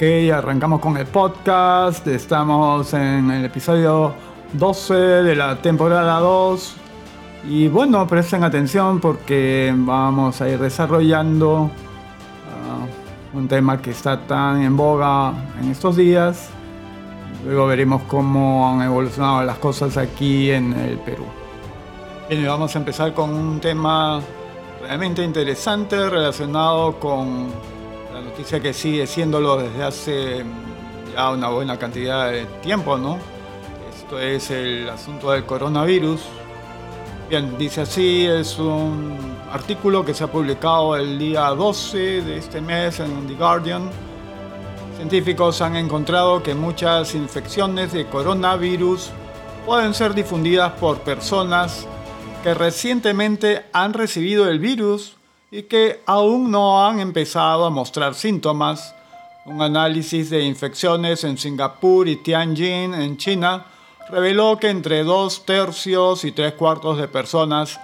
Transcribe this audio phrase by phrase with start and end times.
[0.00, 2.06] Ok, arrancamos con el podcast.
[2.06, 4.14] Estamos en el episodio
[4.54, 6.74] 12 de la temporada 2.
[7.50, 14.62] Y bueno, presten atención porque vamos a ir desarrollando uh, un tema que está tan
[14.62, 16.48] en boga en estos días.
[17.44, 21.26] Luego veremos cómo han evolucionado las cosas aquí en el Perú.
[22.30, 24.22] Bien, vamos a empezar con un tema
[24.80, 27.48] realmente interesante relacionado con
[28.20, 30.44] noticia que sigue siéndolo desde hace
[31.14, 33.18] ya una buena cantidad de tiempo, ¿no?
[33.94, 36.20] Esto es el asunto del coronavirus.
[37.28, 42.60] Bien, dice así, es un artículo que se ha publicado el día 12 de este
[42.60, 43.88] mes en The Guardian.
[44.96, 49.10] Científicos han encontrado que muchas infecciones de coronavirus
[49.64, 51.86] pueden ser difundidas por personas
[52.42, 55.16] que recientemente han recibido el virus
[55.50, 58.94] y que aún no han empezado a mostrar síntomas.
[59.44, 63.66] Un análisis de infecciones en Singapur y Tianjin, en China,
[64.10, 67.80] reveló que entre dos tercios y tres cuartos de personas,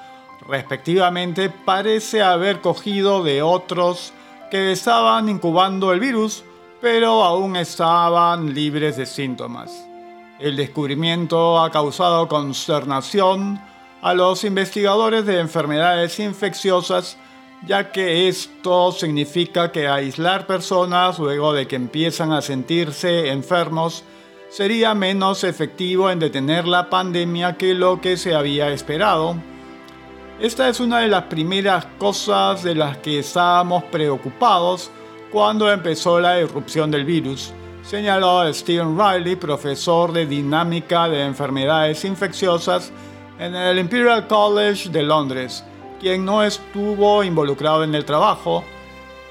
[0.48, 4.12] respectivamente, parece haber cogido de otros
[4.51, 6.45] que estaban incubando el virus,
[6.80, 9.73] pero aún estaban libres de síntomas.
[10.39, 13.61] El descubrimiento ha causado consternación
[14.03, 17.17] a los investigadores de enfermedades infecciosas
[17.65, 24.05] ya que esto significa que aislar personas luego de que empiezan a sentirse enfermos
[24.48, 29.37] sería menos efectivo en detener la pandemia que lo que se había esperado.
[30.41, 34.91] Esta es una de las primeras cosas de las que estábamos preocupados
[35.33, 42.93] cuando empezó la irrupción del virus, señaló Stephen Riley, profesor de dinámica de enfermedades infecciosas
[43.39, 45.64] en el Imperial College de Londres
[46.01, 48.64] quien no estuvo involucrado en el trabajo.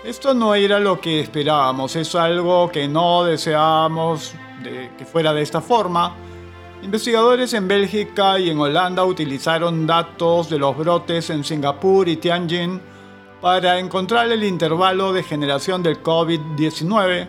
[0.03, 4.33] Esto no era lo que esperábamos, es algo que no deseábamos
[4.63, 6.15] de que fuera de esta forma.
[6.83, 12.79] Investigadores en Bélgica y en Holanda utilizaron datos de los brotes en Singapur y Tianjin
[13.41, 17.27] para encontrar el intervalo de generación del COVID-19.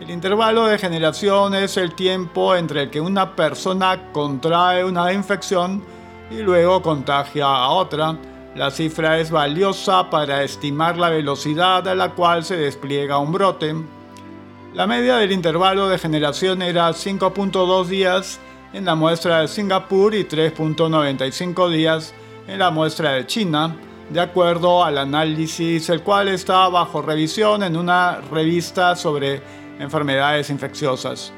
[0.00, 5.82] El intervalo de generación es el tiempo entre el que una persona contrae una infección
[6.30, 8.16] y luego contagia a otra.
[8.56, 13.74] La cifra es valiosa para estimar la velocidad a la cual se despliega un brote.
[14.72, 18.40] La media del intervalo de generación era 5.2 días
[18.72, 22.14] en la muestra de Singapur y 3.95 días
[22.48, 23.76] en la muestra de China,
[24.08, 29.42] de acuerdo al análisis el cual está bajo revisión en una revista sobre
[29.78, 31.30] enfermedades infecciosas.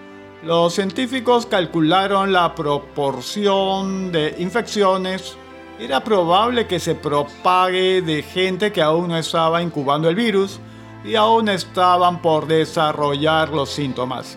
[0.44, 5.36] Los científicos calcularon la proporción de infecciones
[5.78, 10.58] era probable que se propague de gente que aún no estaba incubando el virus
[11.04, 14.36] y aún estaban por desarrollar los síntomas.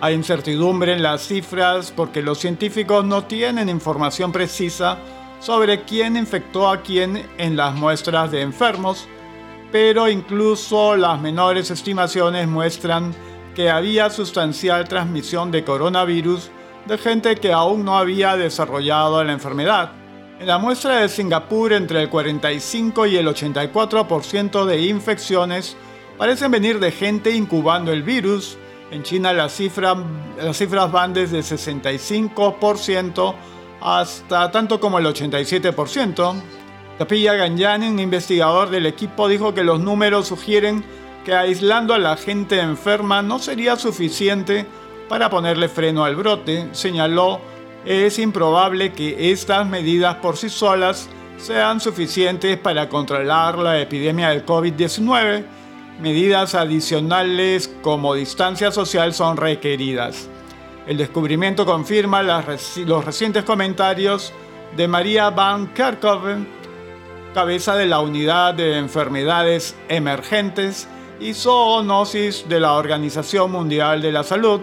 [0.00, 4.98] Hay incertidumbre en las cifras porque los científicos no tienen información precisa
[5.38, 9.06] sobre quién infectó a quién en las muestras de enfermos,
[9.70, 13.14] pero incluso las menores estimaciones muestran
[13.54, 16.50] que había sustancial transmisión de coronavirus
[16.86, 19.92] de gente que aún no había desarrollado la enfermedad.
[20.40, 25.76] En la muestra de Singapur, entre el 45 y el 84% de infecciones
[26.18, 28.58] parecen venir de gente incubando el virus.
[28.90, 29.96] En China las cifras,
[30.36, 33.34] las cifras van desde 65%
[33.80, 36.42] hasta tanto como el 87%.
[36.98, 40.84] Tapilla Ganyani, un investigador del equipo, dijo que los números sugieren
[41.24, 44.66] que aislando a la gente enferma no sería suficiente
[45.12, 47.38] para ponerle freno al brote, señaló,
[47.84, 51.06] es improbable que estas medidas por sí solas
[51.36, 55.44] sean suficientes para controlar la epidemia del COVID-19.
[56.00, 60.30] Medidas adicionales como distancia social son requeridas.
[60.86, 64.32] El descubrimiento confirma los recientes comentarios
[64.78, 66.38] de María Van Kerkhove,
[67.34, 70.88] cabeza de la Unidad de Enfermedades Emergentes
[71.20, 74.62] y Zoonosis de la Organización Mundial de la Salud,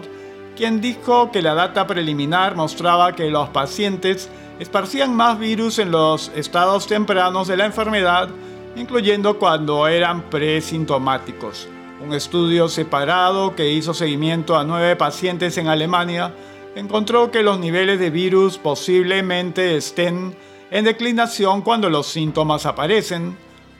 [0.60, 4.28] quien dijo que la data preliminar mostraba que los pacientes
[4.58, 8.28] esparcían más virus en los estados tempranos de la enfermedad,
[8.76, 11.66] incluyendo cuando eran presintomáticos.
[12.04, 16.34] Un estudio separado que hizo seguimiento a nueve pacientes en Alemania
[16.76, 20.36] encontró que los niveles de virus posiblemente estén
[20.70, 23.34] en declinación cuando los síntomas aparecen.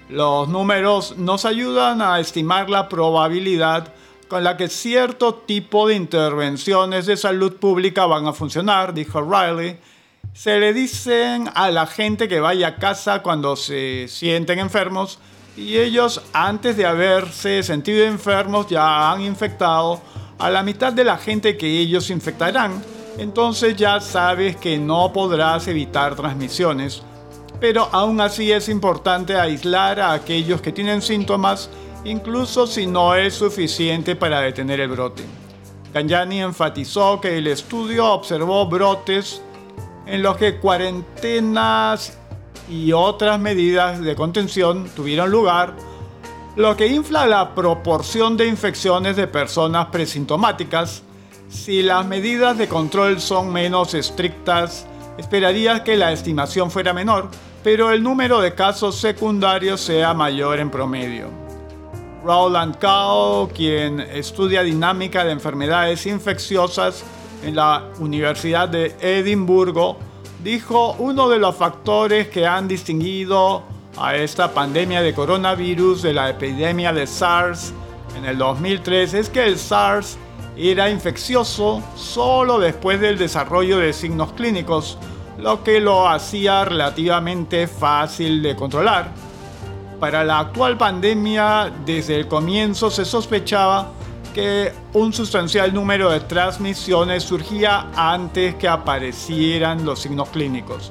[0.08, 3.92] Los números nos ayudan a estimar la probabilidad
[4.30, 9.76] con la que cierto tipo de intervenciones de salud pública van a funcionar, dijo Riley.
[10.32, 15.18] Se le dicen a la gente que vaya a casa cuando se sienten enfermos
[15.56, 20.00] y ellos antes de haberse sentido enfermos ya han infectado
[20.38, 22.84] a la mitad de la gente que ellos infectarán.
[23.18, 27.02] Entonces ya sabes que no podrás evitar transmisiones.
[27.58, 31.68] Pero aún así es importante aislar a aquellos que tienen síntomas,
[32.04, 35.24] incluso si no es suficiente para detener el brote.
[35.92, 39.42] Ganyani enfatizó que el estudio observó brotes
[40.06, 42.16] en los que cuarentenas
[42.68, 45.74] y otras medidas de contención tuvieron lugar,
[46.56, 51.02] lo que infla la proporción de infecciones de personas presintomáticas.
[51.48, 54.86] Si las medidas de control son menos estrictas,
[55.18, 57.28] esperaría que la estimación fuera menor,
[57.64, 61.49] pero el número de casos secundarios sea mayor en promedio.
[62.24, 67.04] Roland Kao, quien estudia dinámica de enfermedades infecciosas
[67.44, 69.96] en la Universidad de Edimburgo,
[70.42, 73.62] dijo uno de los factores que han distinguido
[73.96, 77.72] a esta pandemia de coronavirus de la epidemia de SARS
[78.16, 80.18] en el 2003 es que el SARS
[80.56, 84.98] era infeccioso solo después del desarrollo de signos clínicos,
[85.38, 89.12] lo que lo hacía relativamente fácil de controlar.
[90.00, 93.92] Para la actual pandemia, desde el comienzo se sospechaba
[94.34, 100.90] que un sustancial número de transmisiones surgía antes que aparecieran los signos clínicos.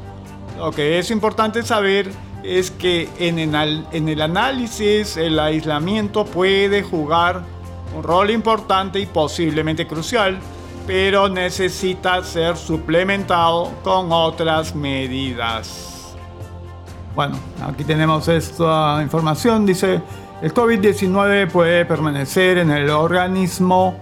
[0.59, 2.11] Lo que es importante saber
[2.43, 7.41] es que en el, análisis el aislamiento puede jugar
[7.95, 10.37] un rol importante y posiblemente crucial,
[10.85, 15.98] pero necesita ser suplementado con otras medidas.
[17.15, 20.01] Bueno, aquí tenemos esta información, dice
[20.41, 23.95] el COVID-19 puede permanecer en el organismo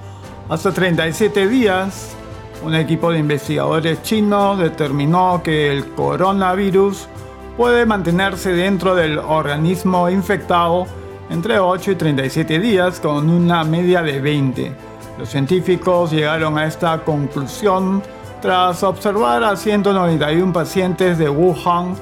[0.49, 2.15] hasta 37 días.
[2.63, 7.07] Un equipo de investigadores chinos determinó que el coronavirus
[7.55, 10.85] puede mantenerse dentro del organismo infectado
[11.31, 14.75] entre 8 y 37 días con una media de 20.
[15.17, 18.03] Los científicos llegaron a esta conclusión
[18.43, 21.95] tras observar a 191 pacientes de Wuhan,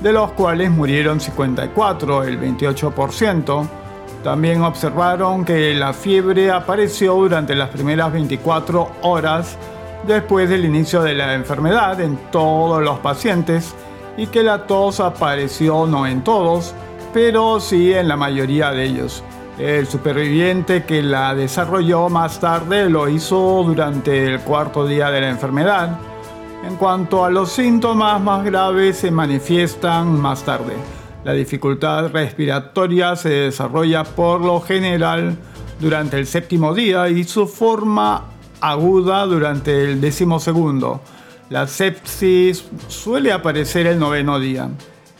[0.00, 3.68] de los cuales murieron 54, el 28%,
[4.22, 9.56] también observaron que la fiebre apareció durante las primeras 24 horas
[10.06, 13.74] después del inicio de la enfermedad en todos los pacientes
[14.16, 16.74] y que la tos apareció no en todos,
[17.12, 19.22] pero sí en la mayoría de ellos.
[19.58, 25.28] El superviviente que la desarrolló más tarde lo hizo durante el cuarto día de la
[25.28, 25.98] enfermedad.
[26.62, 30.74] En cuanto a los síntomas más graves se manifiestan más tarde.
[31.24, 35.36] La dificultad respiratoria se desarrolla por lo general
[35.80, 38.24] durante el séptimo día y su forma
[38.60, 41.00] aguda durante el décimo segundo.
[41.48, 44.68] La sepsis suele aparecer el noveno día.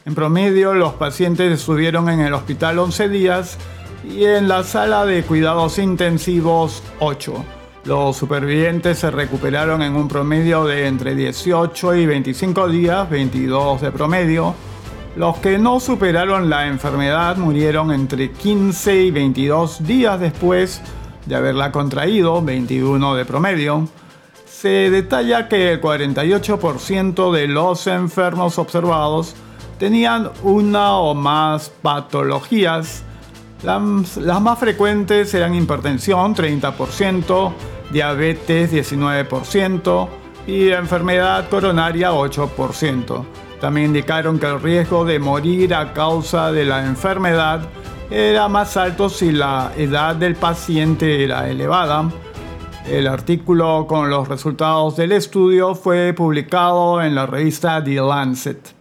[0.04, 3.58] En promedio, los pacientes estuvieron en el hospital 11 días
[4.04, 7.59] y en la sala de cuidados intensivos 8.
[7.84, 13.90] Los supervivientes se recuperaron en un promedio de entre 18 y 25 días, 22 de
[13.90, 14.54] promedio
[15.16, 20.80] los que no superaron la enfermedad murieron entre 15 y 22 días después
[21.26, 23.88] de haberla contraído, 21 de promedio.
[24.46, 29.34] Se detalla que el 48% de los enfermos observados
[29.78, 33.02] tenían una o más patologías.
[33.62, 37.52] Las, las más frecuentes eran hipertensión, 30%,
[37.92, 40.08] diabetes, 19%
[40.46, 43.24] y enfermedad coronaria, 8%.
[43.60, 47.68] También indicaron que el riesgo de morir a causa de la enfermedad
[48.10, 52.10] era más alto si la edad del paciente era elevada.
[52.88, 58.74] El artículo con los resultados del estudio fue publicado en la revista The Lancet.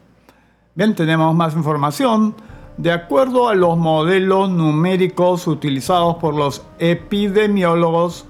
[0.73, 2.33] Bien, tenemos más información.
[2.79, 8.25] De acuerdo a los modelos numéricos utilizados por los epidemiólogos,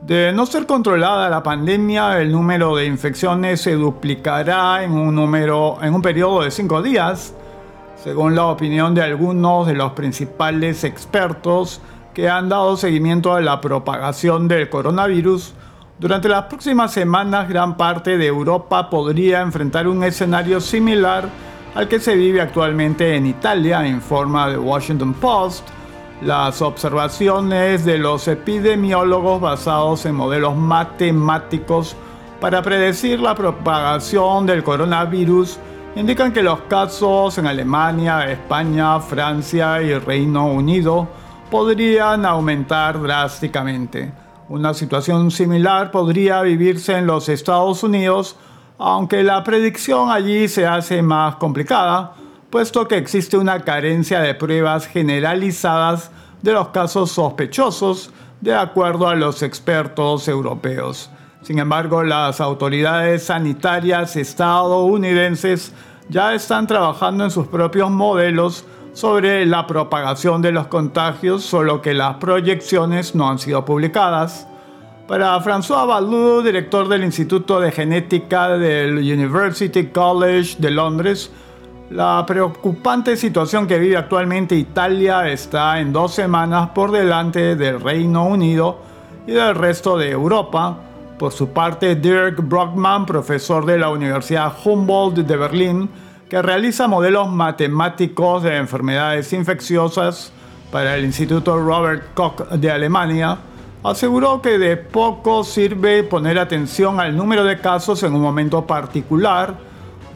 [0.00, 5.78] de no ser controlada la pandemia, el número de infecciones se duplicará en un, número,
[5.80, 7.34] en un periodo de cinco días,
[7.94, 11.80] según la opinión de algunos de los principales expertos
[12.14, 15.54] que han dado seguimiento a la propagación del coronavirus.
[16.00, 21.28] Durante las próximas semanas, gran parte de Europa podría enfrentar un escenario similar
[21.74, 25.68] al que se vive actualmente en Italia, informa The Washington Post
[26.22, 31.96] las observaciones de los epidemiólogos basados en modelos matemáticos
[32.40, 35.58] para predecir la propagación del coronavirus
[35.96, 41.08] indican que los casos en Alemania, España, Francia y Reino Unido
[41.50, 44.12] podrían aumentar drásticamente.
[44.48, 48.36] Una situación similar podría vivirse en los Estados Unidos,
[48.78, 52.14] aunque la predicción allí se hace más complicada
[52.54, 59.16] puesto que existe una carencia de pruebas generalizadas de los casos sospechosos, de acuerdo a
[59.16, 61.10] los expertos europeos.
[61.42, 65.72] Sin embargo, las autoridades sanitarias estadounidenses
[66.08, 71.92] ya están trabajando en sus propios modelos sobre la propagación de los contagios, solo que
[71.92, 74.46] las proyecciones no han sido publicadas.
[75.06, 81.30] Para François Ballou, director del Instituto de Genética del University College de Londres,
[81.90, 88.26] la preocupante situación que vive actualmente Italia está en dos semanas por delante del Reino
[88.26, 88.78] Unido
[89.26, 90.78] y del resto de Europa.
[91.18, 95.90] Por su parte, Dirk Brockman, profesor de la Universidad Humboldt de Berlín,
[96.30, 100.32] que realiza modelos matemáticos de enfermedades infecciosas
[100.72, 103.36] para el Instituto Robert Koch de Alemania,
[103.84, 109.56] aseguró que de poco sirve poner atención al número de casos en un momento particular,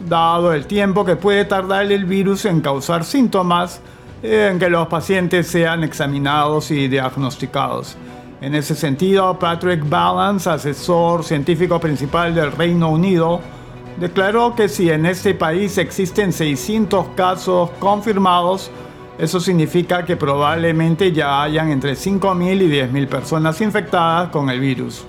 [0.09, 3.81] dado el tiempo que puede tardar el virus en causar síntomas
[4.23, 7.97] en que los pacientes sean examinados y diagnosticados.
[8.41, 13.41] En ese sentido, Patrick Balance, asesor científico principal del Reino Unido,
[13.99, 18.71] declaró que si en este país existen 600 casos confirmados,
[19.19, 25.05] eso significa que probablemente ya hayan entre 5.000 y 10.000 personas infectadas con el virus.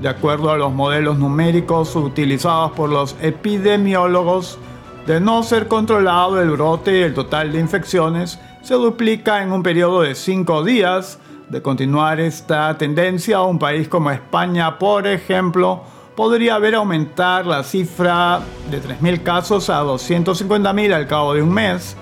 [0.00, 4.58] De acuerdo a los modelos numéricos utilizados por los epidemiólogos,
[5.06, 10.02] de no ser controlado el brote, el total de infecciones se duplica en un periodo
[10.02, 11.18] de 5 días.
[11.48, 15.82] De continuar esta tendencia, un país como España, por ejemplo,
[16.14, 18.40] podría ver aumentar la cifra
[18.70, 21.96] de 3.000 casos a 250.000 al cabo de un mes,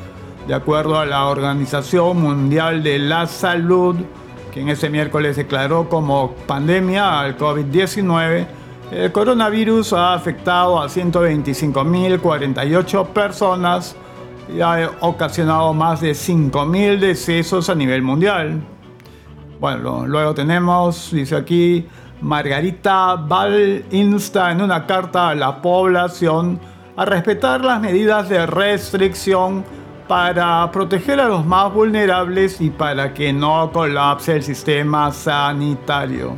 [0.49, 3.97] de acuerdo a la Organización Mundial de la Salud,
[4.51, 8.47] quien ese miércoles declaró como pandemia al COVID-19.
[8.91, 13.95] El coronavirus ha afectado a 125.048 personas
[14.49, 18.63] y ha ocasionado más de 5.000 decesos a nivel mundial.
[19.61, 21.87] Bueno, luego tenemos, dice aquí,
[22.23, 26.59] Margarita Ball insta en una carta a la población
[26.97, 29.63] a respetar las medidas de restricción
[30.09, 36.35] para proteger a los más vulnerables y para que no colapse el sistema sanitario.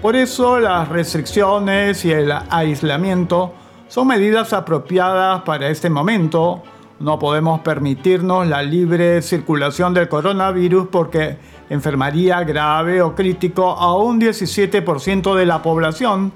[0.00, 3.52] Por eso las restricciones y el aislamiento
[3.88, 6.62] son medidas apropiadas para este momento.
[7.00, 11.36] No podemos permitirnos la libre circulación del coronavirus porque
[11.68, 16.32] enfermaría grave o crítico a un 17% de la población,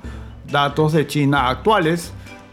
[0.50, 2.12] datos de China actuales,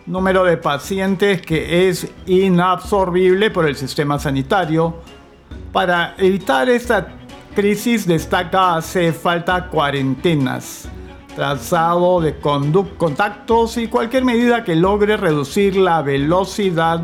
[0.10, 4.96] número de pacientes que es inabsorbible por el sistema sanitario.
[5.72, 7.08] Para evitar esta
[7.56, 10.90] crisis destaca hace falta cuarentenas,
[11.36, 17.02] trazado de contactos y cualquier medida que logre reducir la velocidad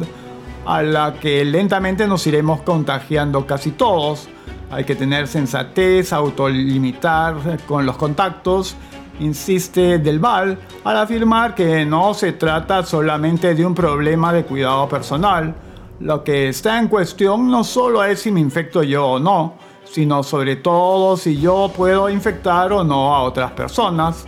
[0.66, 4.28] a la que lentamente nos iremos contagiando casi todos
[4.72, 7.36] hay que tener sensatez, autolimitar
[7.68, 8.76] con los contactos,
[9.20, 14.88] insiste Del Val al afirmar que no se trata solamente de un problema de cuidado
[14.88, 15.54] personal.
[16.00, 19.54] Lo que está en cuestión no solo es si me infecto yo o no,
[19.86, 24.26] sino sobre todo si yo puedo infectar o no a otras personas.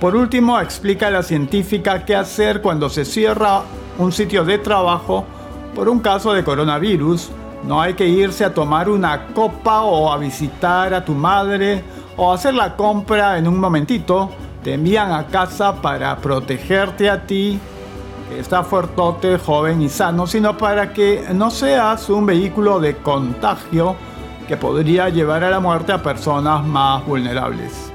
[0.00, 3.62] Por último, explica la científica qué hacer cuando se cierra
[3.98, 5.24] un sitio de trabajo
[5.76, 7.30] por un caso de coronavirus
[7.66, 11.84] no hay que irse a tomar una copa o a visitar a tu madre
[12.16, 14.30] o hacer la compra en un momentito.
[14.62, 17.58] Te envían a casa para protegerte a ti,
[18.28, 23.94] que está fuertote, joven y sano, sino para que no seas un vehículo de contagio
[24.48, 27.92] que podría llevar a la muerte a personas más vulnerables.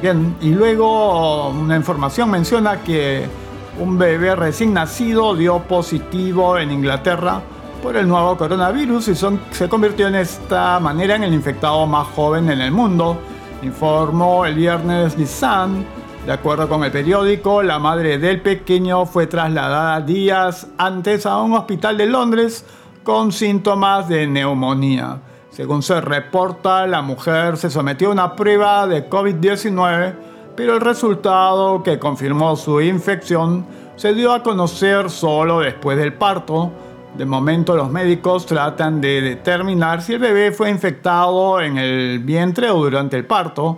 [0.00, 3.26] Bien, y luego una información menciona que
[3.80, 7.40] un bebé recién nacido dio positivo en Inglaterra
[7.82, 12.50] por el nuevo coronavirus y se convirtió en esta manera en el infectado más joven
[12.50, 13.18] en el mundo,
[13.62, 15.84] informó el viernes Sun.
[16.26, 21.54] De acuerdo con el periódico, la madre del pequeño fue trasladada días antes a un
[21.54, 22.64] hospital de Londres
[23.02, 25.20] con síntomas de neumonía.
[25.50, 30.14] Según se reporta, la mujer se sometió a una prueba de COVID-19,
[30.54, 33.66] pero el resultado que confirmó su infección
[33.96, 36.72] se dio a conocer solo después del parto
[37.18, 42.70] de momento los médicos tratan de determinar si el bebé fue infectado en el vientre
[42.70, 43.76] o durante el parto.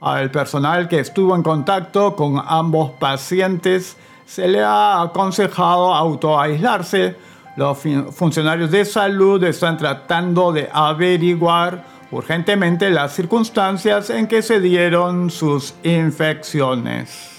[0.00, 3.96] Al personal que estuvo en contacto con ambos pacientes
[4.26, 7.14] se le ha aconsejado autoaislarse.
[7.56, 7.78] Los
[8.10, 15.74] funcionarios de salud están tratando de averiguar urgentemente las circunstancias en que se dieron sus
[15.84, 17.37] infecciones.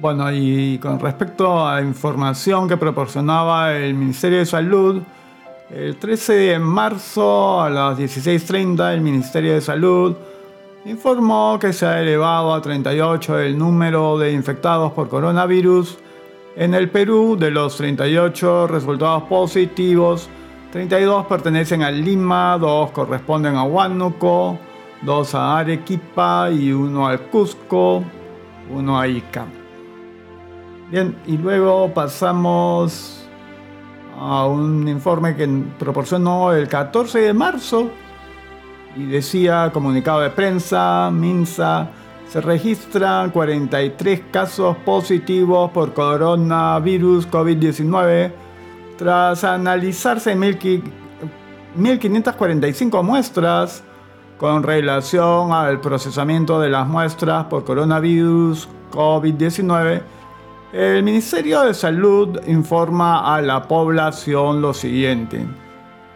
[0.00, 5.02] Bueno, y con respecto a la información que proporcionaba el Ministerio de Salud,
[5.70, 10.14] el 13 de marzo a las 16.30 el Ministerio de Salud
[10.84, 15.98] informó que se ha elevado a 38 el número de infectados por coronavirus
[16.54, 17.36] en el Perú.
[17.36, 20.28] De los 38 resultados positivos,
[20.70, 24.60] 32 pertenecen a Lima, 2 corresponden a Huánuco,
[25.02, 28.04] 2 a Arequipa y 1 al Cusco,
[28.70, 29.57] 1 a Ica.
[30.90, 33.28] Bien, y luego pasamos
[34.18, 35.46] a un informe que
[35.78, 37.90] proporcionó el 14 de marzo
[38.96, 41.90] y decía comunicado de prensa, MINSA,
[42.26, 48.32] se registran 43 casos positivos por coronavirus COVID-19
[48.96, 53.84] tras analizarse 1.545 muestras
[54.38, 60.16] con relación al procesamiento de las muestras por coronavirus COVID-19
[60.72, 65.46] el Ministerio de Salud informa a la población lo siguiente.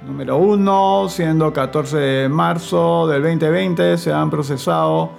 [0.06, 5.10] Número 1, siendo 14 de marzo del 2020, se han procesado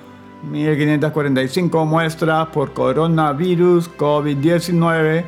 [0.51, 5.23] 1.545 muestras por coronavirus COVID-19,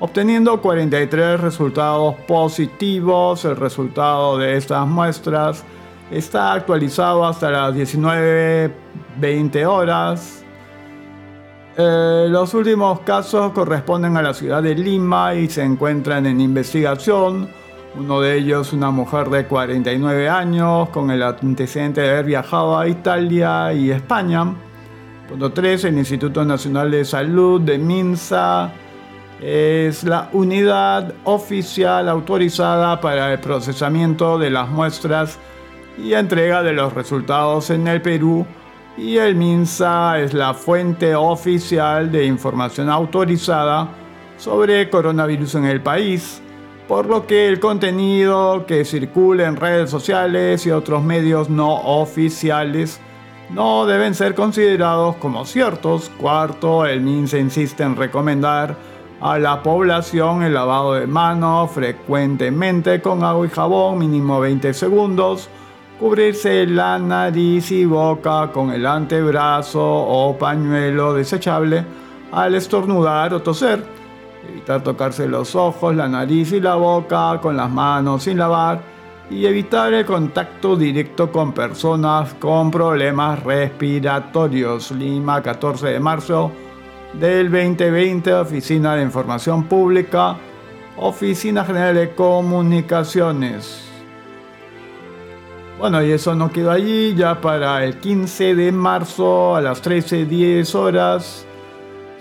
[0.00, 3.44] obteniendo 43 resultados positivos.
[3.44, 5.64] El resultado de estas muestras
[6.10, 10.45] está actualizado hasta las 19.20 horas
[11.78, 17.48] eh, los últimos casos corresponden a la ciudad de Lima y se encuentran en investigación.
[17.98, 22.88] Uno de ellos, una mujer de 49 años, con el antecedente de haber viajado a
[22.88, 24.54] Italia y España.
[25.28, 25.84] Punto 3.
[25.84, 28.72] El Instituto Nacional de Salud de Minsa
[29.42, 35.38] es la unidad oficial autorizada para el procesamiento de las muestras
[35.98, 38.46] y entrega de los resultados en el Perú
[38.96, 43.88] y el MINSA es la fuente oficial de información autorizada
[44.38, 46.40] sobre coronavirus en el país,
[46.88, 53.00] por lo que el contenido que circula en redes sociales y otros medios no oficiales
[53.50, 56.10] no deben ser considerados como ciertos.
[56.18, 58.76] Cuarto, el MINSA insiste en recomendar
[59.20, 65.50] a la población el lavado de manos frecuentemente con agua y jabón, mínimo 20 segundos
[65.98, 71.86] Cubrirse la nariz y boca con el antebrazo o pañuelo desechable
[72.32, 73.82] al estornudar o toser.
[74.46, 78.82] Evitar tocarse los ojos, la nariz y la boca con las manos sin lavar.
[79.30, 84.90] Y evitar el contacto directo con personas con problemas respiratorios.
[84.90, 86.52] Lima, 14 de marzo
[87.14, 90.36] del 2020, Oficina de Información Pública,
[90.98, 93.85] Oficina General de Comunicaciones.
[95.78, 100.74] Bueno, y eso no quedó allí, ya para el 15 de marzo a las 13.10
[100.74, 101.46] horas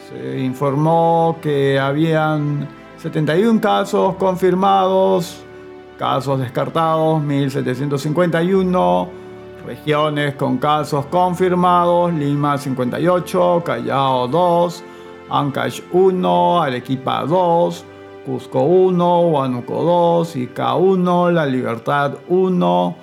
[0.10, 5.42] se informó que habían 71 casos confirmados,
[5.98, 9.10] casos descartados 1751,
[9.66, 14.84] regiones con casos confirmados, Lima 58, Callao 2,
[15.30, 17.86] Ancash 1, Arequipa 2,
[18.26, 22.96] Cusco 1, Huánuco 2, Ica 1, La Libertad 1,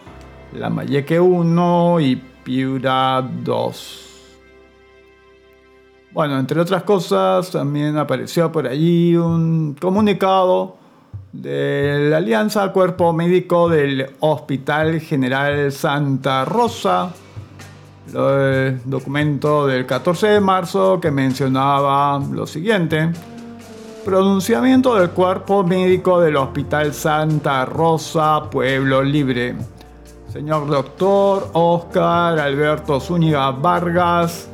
[0.54, 4.08] la Lambayeque 1 y Piura 2.
[6.12, 10.76] Bueno, entre otras cosas, también apareció por allí un comunicado
[11.32, 17.14] de la Alianza Cuerpo Médico del Hospital General Santa Rosa,
[18.14, 23.10] el documento del 14 de marzo que mencionaba lo siguiente.
[24.04, 29.54] Pronunciamiento del Cuerpo Médico del Hospital Santa Rosa, Pueblo Libre
[30.32, 34.48] señor doctor Oscar Alberto Zúñiga Vargas,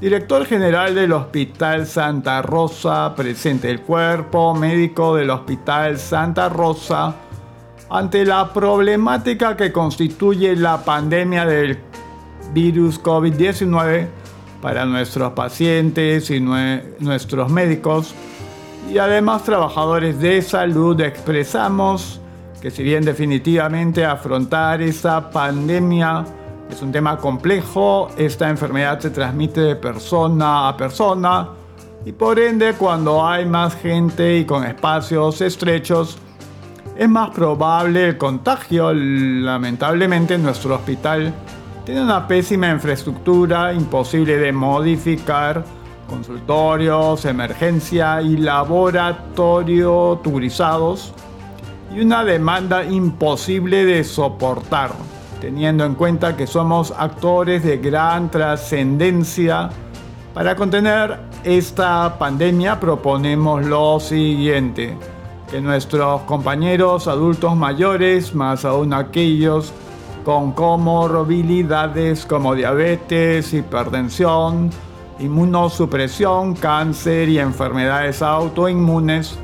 [0.00, 7.14] director general del Hospital Santa Rosa, presente el cuerpo médico del Hospital Santa Rosa,
[7.90, 11.78] ante la problemática que constituye la pandemia del
[12.54, 14.08] virus COVID-19
[14.62, 18.14] para nuestros pacientes y nuestros médicos
[18.90, 22.21] y además trabajadores de salud expresamos
[22.62, 26.24] que si bien definitivamente afrontar esa pandemia
[26.70, 31.48] es un tema complejo, esta enfermedad se transmite de persona a persona
[32.04, 36.18] y por ende cuando hay más gente y con espacios estrechos
[36.96, 38.92] es más probable el contagio.
[38.94, 41.34] Lamentablemente nuestro hospital
[41.84, 45.64] tiene una pésima infraestructura, imposible de modificar,
[46.08, 51.12] consultorios, emergencia y laboratorio turizados
[51.94, 54.92] y una demanda imposible de soportar,
[55.40, 59.70] teniendo en cuenta que somos actores de gran trascendencia.
[60.32, 64.96] Para contener esta pandemia proponemos lo siguiente,
[65.50, 69.72] que nuestros compañeros adultos mayores, más aún aquellos
[70.24, 74.70] con comorbilidades como diabetes, hipertensión,
[75.18, 79.36] inmunosupresión, cáncer y enfermedades autoinmunes,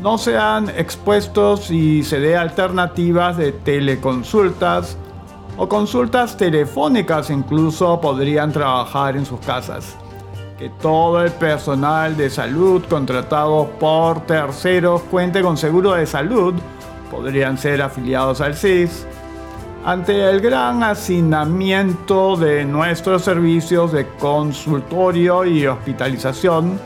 [0.00, 4.96] no sean expuestos y se dé alternativas de teleconsultas
[5.56, 9.96] o consultas telefónicas incluso podrían trabajar en sus casas.
[10.58, 16.54] Que todo el personal de salud contratado por terceros cuente con seguro de salud,
[17.10, 19.06] podrían ser afiliados al CIS,
[19.84, 26.80] ante el gran hacinamiento de nuestros servicios de consultorio y hospitalización,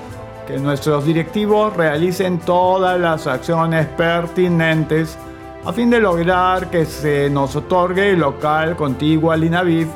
[0.58, 5.18] nuestros directivos realicen todas las acciones pertinentes
[5.64, 9.88] a fin de lograr que se nos otorgue el local contiguo al INAVIF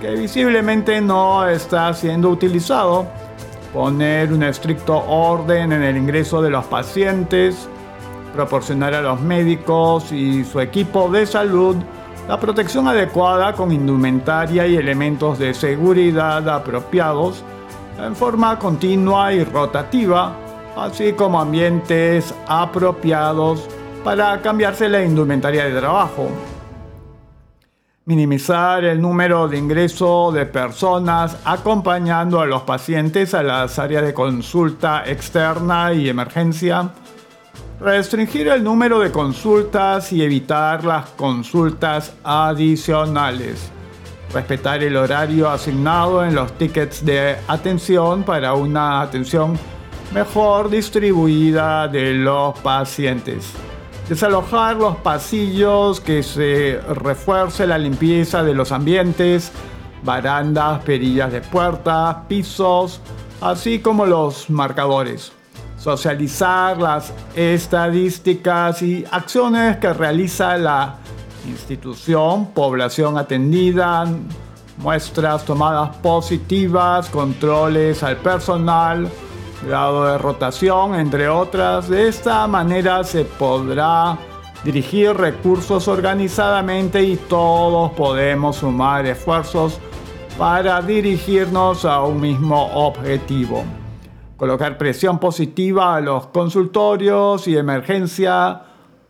[0.00, 3.06] que visiblemente no está siendo utilizado,
[3.72, 7.68] poner un estricto orden en el ingreso de los pacientes,
[8.34, 11.76] proporcionar a los médicos y su equipo de salud
[12.28, 17.44] la protección adecuada con indumentaria y elementos de seguridad apropiados
[17.98, 20.36] en forma continua y rotativa,
[20.76, 23.68] así como ambientes apropiados
[24.02, 26.28] para cambiarse la indumentaria de trabajo.
[28.06, 34.12] Minimizar el número de ingreso de personas acompañando a los pacientes a las áreas de
[34.12, 36.90] consulta externa y emergencia,
[37.80, 43.70] restringir el número de consultas y evitar las consultas adicionales,
[44.34, 49.58] respetar el horario asignado en los tickets de atención para una atención
[50.12, 53.54] mejor distribuida de los pacientes
[54.08, 59.50] desalojar los pasillos, que se refuerce la limpieza de los ambientes,
[60.02, 63.00] barandas, perillas de puertas, pisos,
[63.40, 65.32] así como los marcadores.
[65.78, 70.96] Socializar las estadísticas y acciones que realiza la
[71.46, 74.06] institución, población atendida,
[74.78, 79.08] muestras tomadas positivas, controles al personal,
[79.66, 81.88] grado de rotación, entre otras.
[81.88, 84.18] De esta manera se podrá
[84.64, 89.78] dirigir recursos organizadamente y todos podemos sumar esfuerzos
[90.38, 93.62] para dirigirnos a un mismo objetivo.
[94.36, 98.62] Colocar presión positiva a los consultorios y emergencia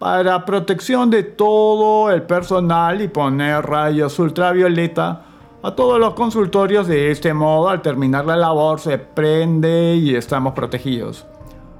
[0.04, 5.22] para protección de todo el personal y poner rayos ultravioleta
[5.62, 10.52] a todos los consultorios de este modo, al terminar la labor se prende y estamos
[10.52, 11.24] protegidos.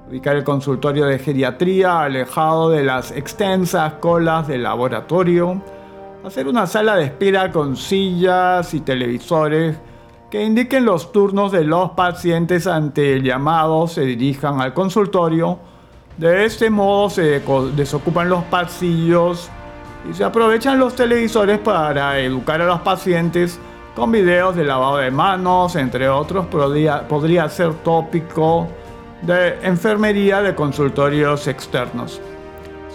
[0.08, 5.60] Ubicar el consultorio de geriatría alejado de las extensas colas del laboratorio.
[6.24, 9.76] Hacer una sala de espera con sillas y televisores
[10.30, 15.73] que indiquen los turnos de los pacientes ante el llamado se dirijan al consultorio.
[16.16, 17.42] De este modo se
[17.74, 19.50] desocupan los pasillos
[20.09, 23.59] y se aprovechan los televisores para educar a los pacientes
[23.96, 28.68] con videos de lavado de manos, entre otros, podría, podría ser tópico
[29.22, 32.20] de enfermería de consultorios externos.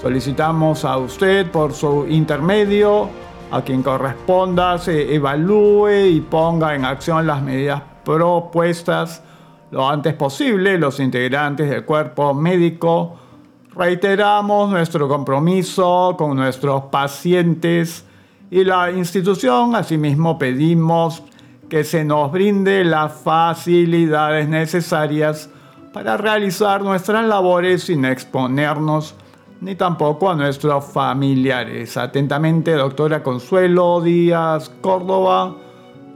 [0.02, 3.10] Solicitamos a usted por su intermedio,
[3.52, 9.24] a quien corresponda, se evalúe y ponga en acción las medidas propuestas
[9.72, 13.18] lo antes posible los integrantes del cuerpo médico.
[13.76, 18.06] Reiteramos nuestro compromiso con nuestros pacientes
[18.52, 21.24] y la institución asimismo pedimos
[21.70, 25.50] que se nos brinde las facilidades necesarias
[25.94, 29.16] para realizar nuestras labores sin exponernos
[29.62, 31.96] ni tampoco a nuestros familiares.
[31.98, 35.56] Atentamente, doctora Consuelo Díaz Córdoba,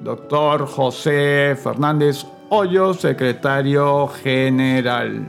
[0.01, 5.25] doctor José Fernández Hoyo, secretario general.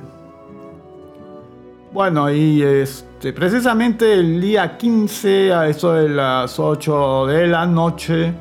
[1.90, 8.34] Bueno, y este precisamente el día 15, a eso de las 8 de la noche,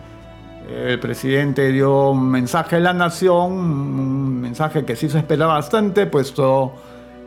[0.69, 6.05] el presidente dio un mensaje a la nación, un mensaje que sí se esperaba bastante,
[6.05, 6.73] puesto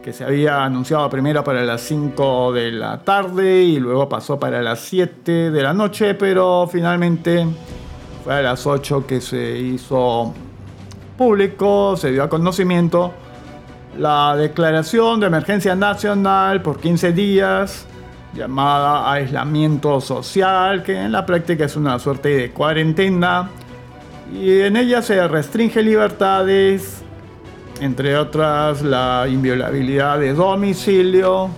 [0.03, 4.61] que se había anunciado primero para las 5 de la tarde y luego pasó para
[4.61, 7.47] las 7 de la noche, pero finalmente
[8.25, 10.35] fue a las 8 que se hizo
[11.17, 13.13] público, se dio a conocimiento
[13.99, 17.87] la declaración de emergencia nacional por 15 días,
[18.35, 23.49] llamada aislamiento social, que en la práctica es una suerte de cuarentena,
[24.33, 27.03] y en ella se restringe libertades,
[27.81, 31.49] entre otras la inviolabilidad de domicilio,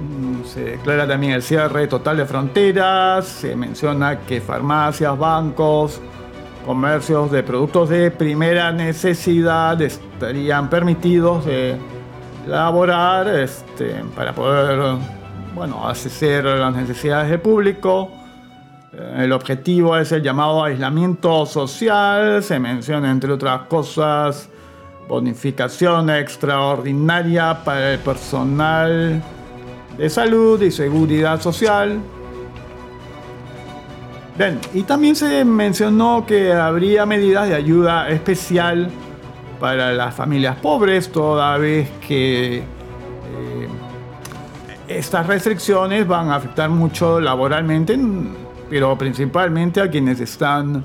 [0.00, 6.00] mm, se declara también el cierre total de fronteras, se menciona que farmacias, bancos,
[6.64, 11.76] comercios de productos de primera necesidad estarían permitidos de
[12.46, 14.96] laborar este, para poder
[15.54, 18.10] bueno, acceder a las necesidades del público.
[19.16, 24.48] El objetivo es el llamado aislamiento social, se menciona entre otras cosas
[25.08, 29.22] bonificación extraordinaria para el personal
[29.98, 32.00] de salud y seguridad social.
[34.36, 38.90] Bien, y también se mencionó que habría medidas de ayuda especial
[39.60, 43.68] para las familias pobres, toda vez que eh,
[44.88, 47.96] estas restricciones van a afectar mucho laboralmente,
[48.68, 50.84] pero principalmente a quienes están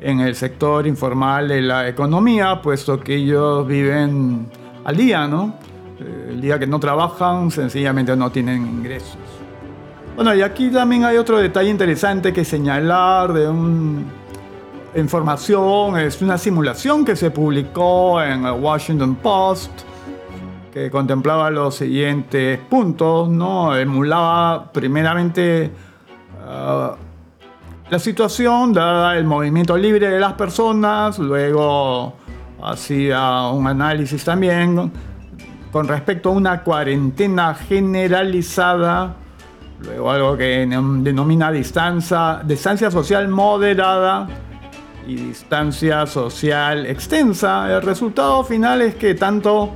[0.00, 4.48] en el sector informal de la economía, puesto que ellos viven
[4.84, 5.54] al día, ¿no?
[6.00, 9.43] Eh, el día que no trabajan, sencillamente no tienen ingresos.
[10.14, 14.06] Bueno, y aquí también hay otro detalle interesante que señalar de un
[14.94, 19.72] información, es una simulación que se publicó en el Washington Post
[20.72, 23.76] que contemplaba los siguientes puntos, ¿no?
[23.76, 25.70] Emulaba primeramente
[26.44, 26.94] uh,
[27.90, 32.14] la situación, dada el movimiento libre de las personas, luego
[32.62, 34.90] hacía un análisis también
[35.70, 39.16] con respecto a una cuarentena generalizada,
[39.84, 44.26] luego algo que denomina distancia, distancia social moderada
[45.06, 47.72] y distancia social extensa.
[47.74, 49.74] El resultado final es que tanto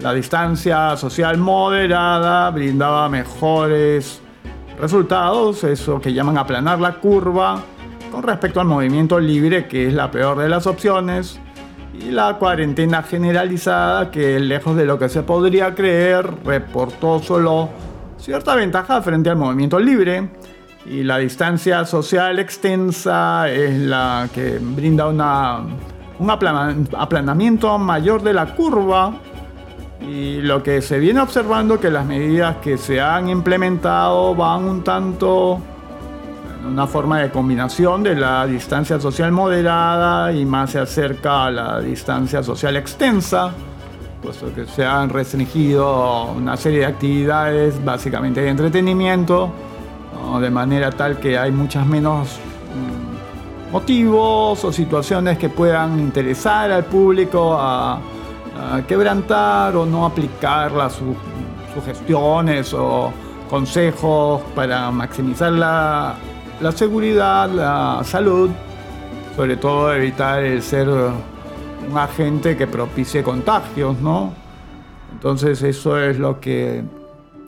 [0.00, 4.22] la distancia social moderada brindaba mejores
[4.78, 7.62] Resultados, eso que llaman aplanar la curva
[8.10, 11.38] con respecto al movimiento libre, que es la peor de las opciones,
[11.92, 17.68] y la cuarentena generalizada, que lejos de lo que se podría creer, reportó solo
[18.18, 20.28] cierta ventaja frente al movimiento libre,
[20.86, 25.60] y la distancia social extensa es la que brinda una,
[26.18, 29.14] un aplanamiento mayor de la curva,
[30.00, 34.84] y lo que se viene observando que las medidas que se han implementado van un
[34.84, 35.60] tanto
[36.60, 41.50] en una forma de combinación de la distancia social moderada y más se acerca a
[41.50, 43.52] la distancia social extensa,
[44.24, 49.52] puesto que se han restringido una serie de actividades básicamente de entretenimiento,
[50.40, 52.38] de manera tal que hay muchas menos
[52.74, 58.00] mm, motivos o situaciones que puedan interesar al público a
[58.88, 60.98] quebrantar o no aplicar las
[61.74, 63.12] sugestiones o
[63.50, 66.14] consejos para maximizar la,
[66.60, 68.48] la seguridad, la salud,
[69.36, 70.88] sobre todo evitar el ser
[71.90, 74.32] un agente que propicie contagios, ¿no?
[75.12, 76.82] Entonces eso es lo que,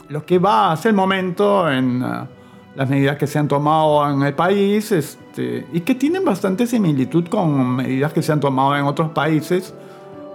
[0.08, 2.26] lo que va hacer el momento en uh,
[2.74, 7.26] las medidas que se han tomado en el país este, y que tienen bastante similitud
[7.28, 9.74] con medidas que se han tomado en otros países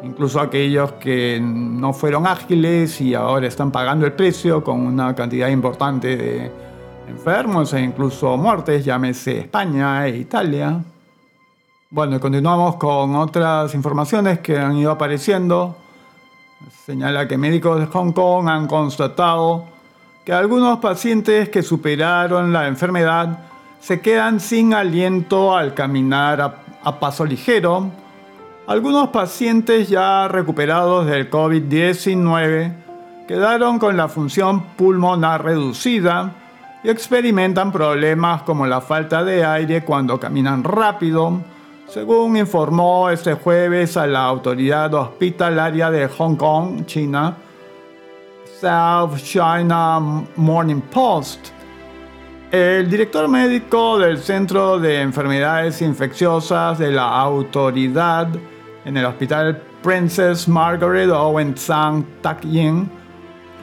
[0.04, 5.50] incluso aquellos que no fueron ágiles y ahora están pagando el precio con una cantidad
[5.50, 6.52] importante de
[7.08, 10.82] enfermos e incluso muertes, llámese España e Italia.
[11.94, 15.76] Bueno, continuamos con otras informaciones que han ido apareciendo.
[16.86, 19.66] Señala que médicos de Hong Kong han constatado
[20.24, 23.40] que algunos pacientes que superaron la enfermedad
[23.82, 27.92] se quedan sin aliento al caminar a, a paso ligero
[28.68, 32.74] algunos pacientes ya recuperados del COVID-19
[33.28, 36.36] quedaron con la función pulmonar reducida
[36.86, 41.42] y experimentan problemas como la falta de aire cuando caminan rápido,
[41.92, 47.36] según informó este jueves a la autoridad hospitalaria de Hong Kong, China,
[48.62, 50.00] South China
[50.38, 51.50] Morning Post.
[52.50, 58.30] El director médico del Centro de Enfermedades Infecciosas de la autoridad
[58.86, 62.90] en el hospital Princess Margaret Owen Sang Tak Yin,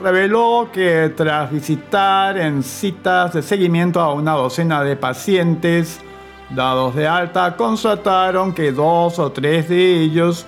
[0.02, 6.02] reveló que tras visitar en citas de seguimiento a una docena de pacientes
[6.50, 10.46] dados de alta, constataron que dos o tres de ellos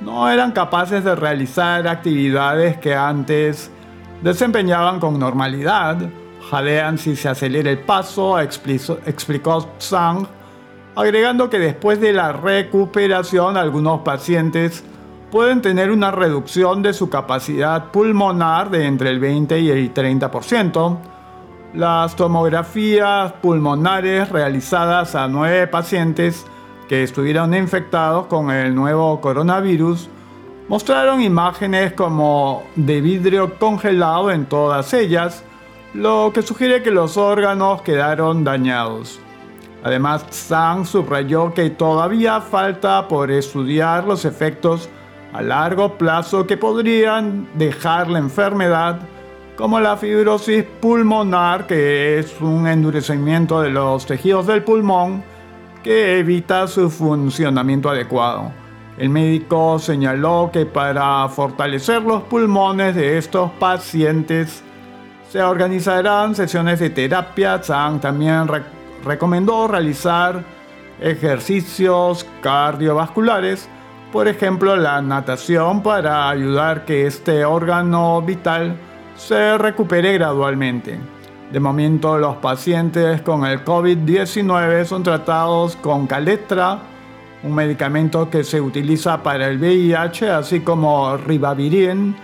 [0.00, 3.70] no eran capaces de realizar actividades que antes
[4.22, 5.98] desempeñaban con normalidad.
[6.50, 10.26] Jadean si se acelera el paso, explicó Zhang
[10.96, 14.84] agregando que después de la recuperación algunos pacientes
[15.30, 20.98] pueden tener una reducción de su capacidad pulmonar de entre el 20 y el 30%.
[21.74, 26.44] Las tomografías pulmonares realizadas a nueve pacientes
[26.88, 30.08] que estuvieron infectados con el nuevo coronavirus
[30.66, 35.44] mostraron imágenes como de vidrio congelado en todas ellas,
[35.94, 39.20] lo que sugiere que los órganos quedaron dañados.
[39.84, 44.88] Además, Zhang subrayó que todavía falta por estudiar los efectos
[45.32, 48.98] a largo plazo que podrían dejar la enfermedad,
[49.60, 55.22] como la fibrosis pulmonar, que es un endurecimiento de los tejidos del pulmón
[55.84, 58.52] que evita su funcionamiento adecuado.
[58.96, 64.62] El médico señaló que para fortalecer los pulmones de estos pacientes
[65.28, 67.60] se organizarán sesiones de terapia.
[67.60, 68.48] También
[69.04, 70.42] recomendó realizar
[71.02, 73.68] ejercicios cardiovasculares,
[74.10, 78.76] por ejemplo la natación para ayudar que este órgano vital
[79.20, 80.98] se recupere gradualmente.
[81.52, 86.78] De momento los pacientes con el COVID-19 son tratados con Caletra,
[87.42, 92.16] un medicamento que se utiliza para el VIH, así como Ribavirin,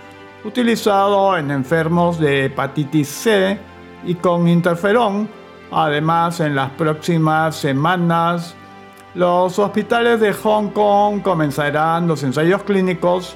[0.43, 3.59] utilizado en enfermos de hepatitis C,
[4.05, 5.27] y con interferón,
[5.71, 8.55] Además, en las próximas semanas,
[9.15, 13.35] los hospitales de Hong Kong comenzarán los ensayos clínicos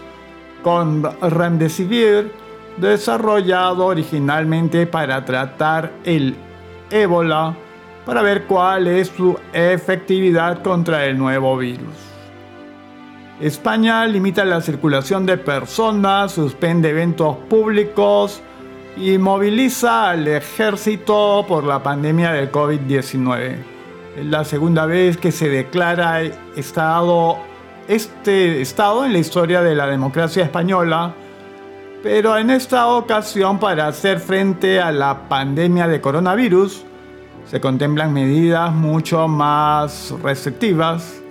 [0.64, 2.32] con Remdesivir,
[2.78, 6.36] desarrollado originalmente para tratar el
[6.90, 7.56] ébola,
[8.06, 11.96] para ver cuál es su efectividad contra el nuevo virus.
[13.40, 18.42] España limita la circulación de personas, suspende eventos públicos,
[18.98, 23.56] y moviliza al ejército por la pandemia del COVID-19.
[24.18, 26.22] Es la segunda vez que se declara
[26.56, 27.38] estado,
[27.88, 31.14] este estado en la historia de la democracia española,
[32.04, 36.84] pero en esta ocasión para hacer frente a la pandemia de coronavirus
[37.46, 41.22] se contemplan medidas mucho más restrictivas.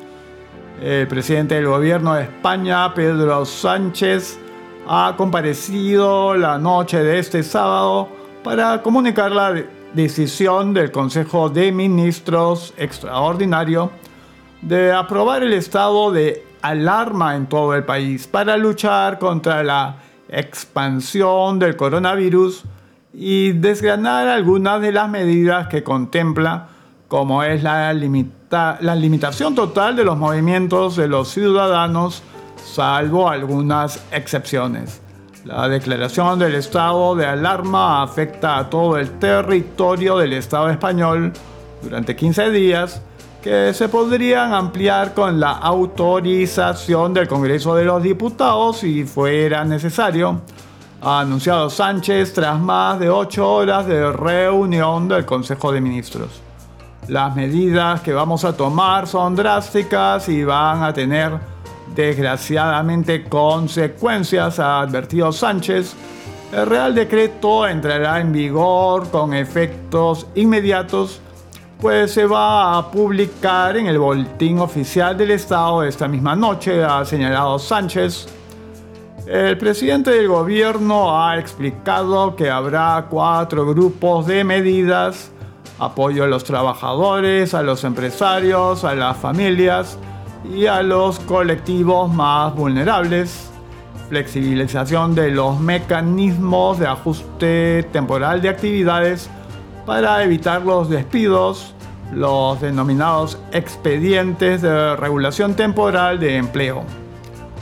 [0.80, 4.38] El presidente del gobierno de España, Pedro Sánchez,
[4.86, 8.08] ha comparecido la noche de este sábado
[8.42, 9.54] para comunicar la
[9.92, 13.90] decisión del Consejo de Ministros extraordinario
[14.62, 19.96] de aprobar el estado de alarma en todo el país para luchar contra la
[20.30, 22.64] expansión del coronavirus
[23.12, 26.68] y desgranar algunas de las medidas que contempla,
[27.08, 32.22] como es la, la limitación total de los movimientos de los ciudadanos
[32.56, 35.00] salvo algunas excepciones.
[35.44, 41.32] La declaración del estado de alarma afecta a todo el territorio del Estado español
[41.82, 43.02] durante 15 días
[43.42, 50.42] que se podrían ampliar con la autorización del Congreso de los Diputados si fuera necesario,
[51.00, 56.42] ha anunciado Sánchez tras más de 8 horas de reunión del Consejo de Ministros.
[57.08, 61.32] Las medidas que vamos a tomar son drásticas y van a tener
[61.94, 65.94] desgraciadamente consecuencias, ha advertido Sánchez.
[66.52, 71.20] El Real Decreto entrará en vigor con efectos inmediatos,
[71.80, 77.04] pues se va a publicar en el Boletín Oficial del Estado esta misma noche, ha
[77.04, 78.26] señalado Sánchez.
[79.26, 85.30] El presidente del gobierno ha explicado que habrá cuatro grupos de medidas,
[85.78, 89.98] apoyo a los trabajadores, a los empresarios, a las familias,
[90.44, 93.50] y a los colectivos más vulnerables,
[94.08, 99.30] flexibilización de los mecanismos de ajuste temporal de actividades
[99.90, 101.74] para evitar los despidos,
[102.12, 106.84] los denominados expedientes de regulación temporal de empleo,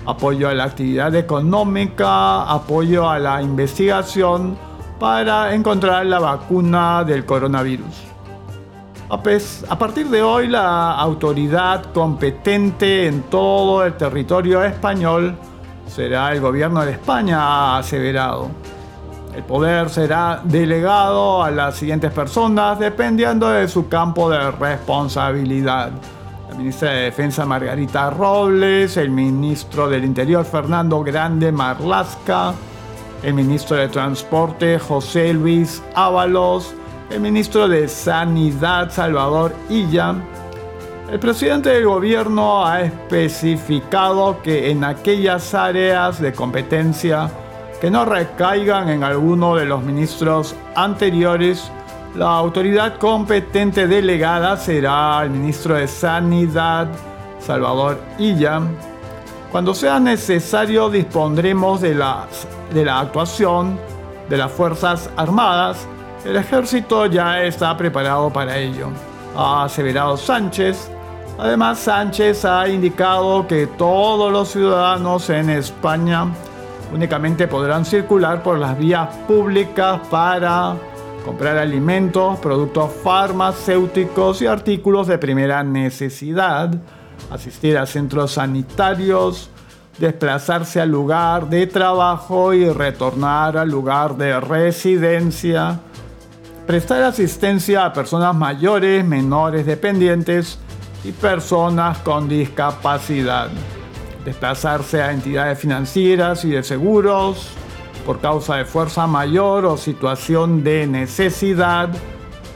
[0.04, 4.58] apoyo a la actividad económica, apoyo a la investigación
[5.00, 8.04] para encontrar la vacuna del coronavirus.
[9.08, 15.34] A partir de hoy, la autoridad competente en todo el territorio español
[15.86, 18.50] será el gobierno de España, ha aseverado.
[19.38, 25.92] El poder será delegado a las siguientes personas dependiendo de su campo de responsabilidad.
[26.50, 32.52] La ministra de Defensa Margarita Robles, el ministro del Interior Fernando Grande Marlasca,
[33.22, 36.74] el ministro de Transporte José Luis Ábalos,
[37.08, 40.16] el ministro de Sanidad Salvador Illa,
[41.12, 47.30] el presidente del gobierno ha especificado que en aquellas áreas de competencia
[47.80, 51.70] que no recaigan en alguno de los ministros anteriores,
[52.14, 56.88] la autoridad competente delegada será el ministro de Sanidad,
[57.38, 58.60] Salvador Illa.
[59.52, 62.26] Cuando sea necesario dispondremos de la,
[62.72, 63.78] de la actuación
[64.28, 65.86] de las Fuerzas Armadas
[66.24, 68.88] el ejército ya está preparado para ello,
[69.36, 70.90] ha aseverado Sánchez.
[71.38, 76.26] Además, Sánchez ha indicado que todos los ciudadanos en España
[76.92, 80.76] únicamente podrán circular por las vías públicas para
[81.24, 86.70] comprar alimentos, productos farmacéuticos y artículos de primera necesidad,
[87.30, 89.50] asistir a centros sanitarios,
[89.98, 95.80] desplazarse al lugar de trabajo y retornar al lugar de residencia,
[96.66, 100.58] prestar asistencia a personas mayores, menores dependientes
[101.04, 103.48] y personas con discapacidad,
[104.28, 107.48] desplazarse a entidades financieras y de seguros,
[108.04, 111.88] por causa de fuerza mayor o situación de necesidad,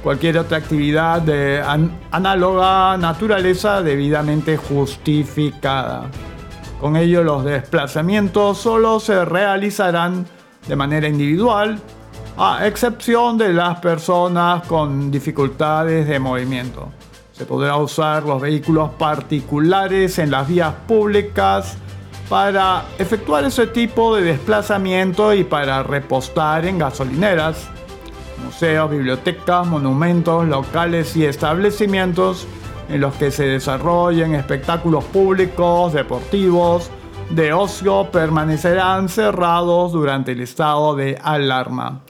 [0.02, 1.62] cualquier otra actividad de
[2.10, 6.10] análoga naturaleza debidamente justificada.
[6.80, 10.26] Con ello los desplazamientos solo se realizarán
[10.66, 11.78] de manera individual,
[12.36, 16.90] a excepción de las personas con dificultades de movimiento.
[17.42, 21.76] Se podrá usar los vehículos particulares en las vías públicas
[22.28, 27.68] para efectuar ese tipo de desplazamiento y para repostar en gasolineras,
[28.44, 32.46] museos, bibliotecas, monumentos, locales y establecimientos
[32.88, 36.92] en los que se desarrollen espectáculos públicos, deportivos,
[37.30, 42.02] de ocio permanecerán cerrados durante el estado de alarma.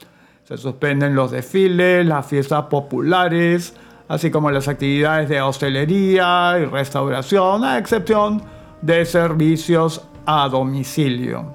[0.43, 3.73] Se suspenden los desfiles, las fiestas populares,
[4.13, 8.43] así como las actividades de hostelería y restauración, a excepción
[8.79, 11.51] de servicios a domicilio.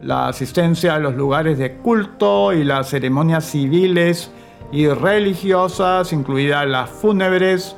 [0.00, 4.30] La asistencia a los lugares de culto y las ceremonias civiles
[4.72, 7.76] y religiosas, incluidas las fúnebres,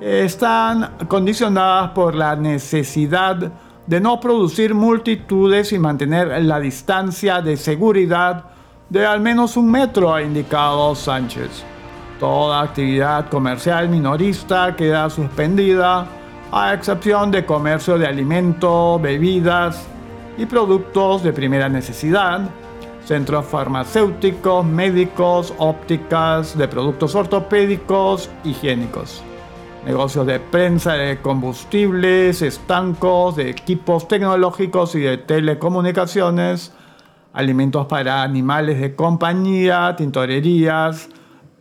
[0.00, 3.50] están condicionadas por la necesidad
[3.88, 8.44] de no producir multitudes y mantener la distancia de seguridad
[8.88, 11.71] de al menos un metro, ha indicado Sánchez.
[12.22, 16.06] Toda actividad comercial minorista queda suspendida
[16.52, 19.84] a excepción de comercio de alimentos, bebidas
[20.38, 22.42] y productos de primera necesidad,
[23.04, 29.20] centros farmacéuticos, médicos, ópticas, de productos ortopédicos, higiénicos,
[29.84, 36.72] negocios de prensa de combustibles, estancos, de equipos tecnológicos y de telecomunicaciones,
[37.32, 41.08] alimentos para animales de compañía, tintorerías,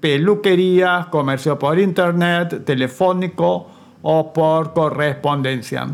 [0.02, 3.68] peluquerías, comercio por internet, telefónico,
[4.02, 5.88] o por correspondencia.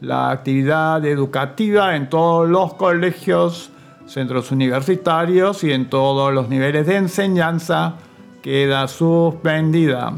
[0.00, 3.70] La actividad educativa en todos los colegios,
[4.06, 7.94] centros universitarios y en todos los niveles de enseñanza
[8.42, 10.12] queda suspendida.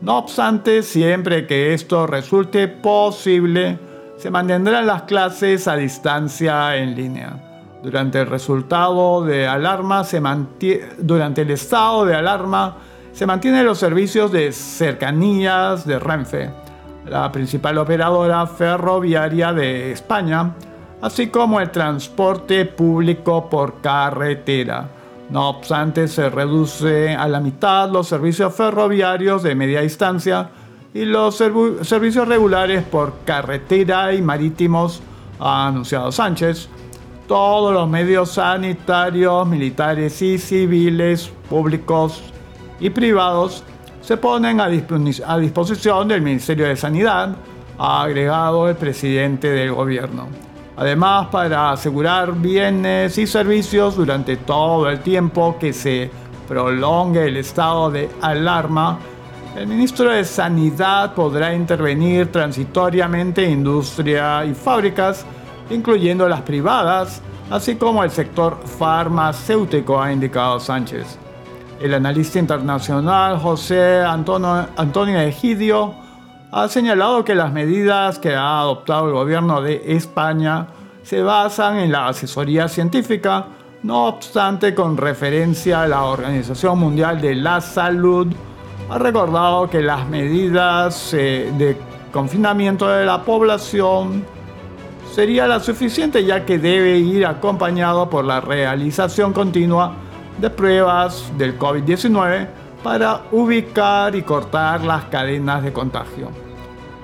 [0.00, 3.78] No obstante, siempre que esto resulte posible,
[4.16, 7.47] se mantendrán las clases a distancia en línea.
[7.82, 10.20] Durante el resultado de alarma se
[10.98, 12.76] durante el estado de alarma
[13.12, 16.50] se mantienen los servicios de cercanías de Renfe
[17.08, 20.52] la principal operadora ferroviaria de España,
[21.00, 24.88] así como el transporte público por carretera.
[25.30, 30.48] No obstante, se reduce a la mitad los servicios ferroviarios de media distancia
[30.94, 35.02] y los servicios regulares por carretera y marítimos,
[35.38, 36.68] ha anunciado Sánchez.
[37.28, 42.22] Todos los medios sanitarios, militares y civiles, públicos
[42.80, 43.62] y privados
[44.00, 44.68] se ponen a,
[45.36, 47.36] disposición del Ministerio de Sanidad,
[47.76, 50.28] ha agregado el presidente del gobierno.
[50.74, 56.10] Además, para asegurar bienes y servicios durante todo el tiempo que se
[56.48, 59.00] prolongue el estado de alarma,
[59.54, 65.26] el ministro de Sanidad podrá intervenir transitoriamente en industria y fábricas,
[65.70, 71.18] incluyendo las privadas, así como el sector farmacéutico, ha indicado Sánchez.
[71.80, 75.94] El analista internacional José Antonio, Antonio Egidio
[76.50, 80.68] ha señalado que las medidas que ha adoptado el gobierno de España
[81.02, 83.46] se basan en la asesoría científica,
[83.82, 88.26] no obstante con referencia a la Organización Mundial de la Salud,
[88.90, 91.76] ha recordado que las medidas eh, de
[92.10, 94.24] confinamiento de la población
[95.12, 99.94] sería la suficiente ya que debe ir acompañado por la realización continua
[100.40, 102.48] de pruebas del COVID-19
[102.82, 106.30] para ubicar y cortar las cadenas de contagio.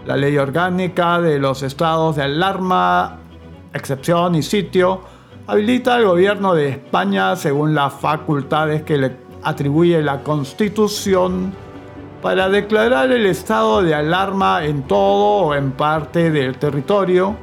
[0.06, 3.18] La ley orgánica de los estados de alarma,
[3.72, 5.00] excepción y sitio
[5.46, 11.52] habilita al gobierno de España, según las facultades que le atribuye la Constitución,
[12.22, 17.36] para declarar el estado de alarma en todo o en parte del territorio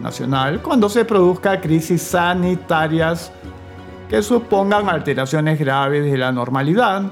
[0.00, 3.32] nacional cuando se produzca crisis sanitarias
[4.08, 7.02] que supongan alteraciones graves de la normalidad.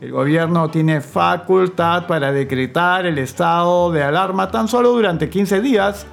[0.00, 6.06] El gobierno tiene facultad para decretar el estado de alarma tan solo durante 15 días.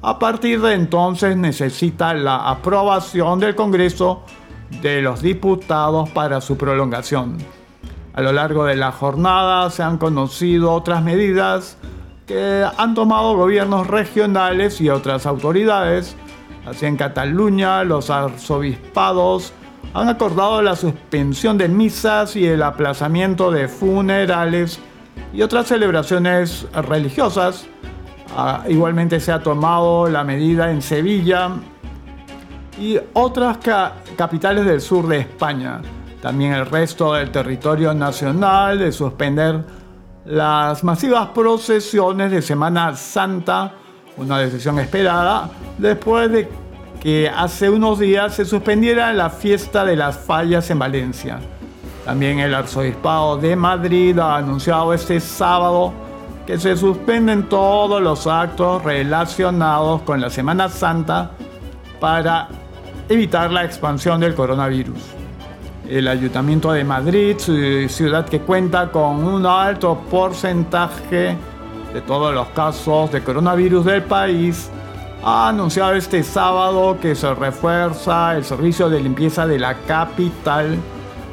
[0.00, 4.22] A partir de entonces necesita la aprobación del Congreso
[4.80, 7.38] de los Diputados para su prolongación.
[8.14, 11.78] A lo largo de la jornada se han conocido otras medidas
[12.26, 16.16] que han tomado gobiernos regionales y otras autoridades.
[16.66, 19.52] Así en Cataluña los arzobispados
[19.94, 24.78] han acordado la suspensión de misas y el aplazamiento de funerales
[25.32, 27.66] y otras celebraciones religiosas.
[28.34, 31.50] Ah, igualmente se ha tomado la medida en Sevilla
[32.78, 33.58] y otras
[34.16, 35.82] capitales del sur de España.
[36.22, 39.62] También el resto del territorio nacional de suspender
[40.24, 43.72] las masivas procesiones de Semana Santa,
[44.16, 46.48] una decisión esperada después de
[47.00, 51.40] que hace unos días se suspendiera la fiesta de las fallas en Valencia.
[52.04, 55.92] También el arzobispado de Madrid ha anunciado este sábado
[56.46, 61.32] que se suspenden todos los actos relacionados con la Semana Santa
[61.98, 62.48] para
[63.08, 65.21] evitar la expansión del coronavirus.
[65.92, 71.36] El Ayuntamiento de Madrid, ciudad que cuenta con un alto porcentaje
[71.92, 74.70] de todos los casos de coronavirus del país,
[75.22, 80.78] ha anunciado este sábado que se refuerza el servicio de limpieza de la capital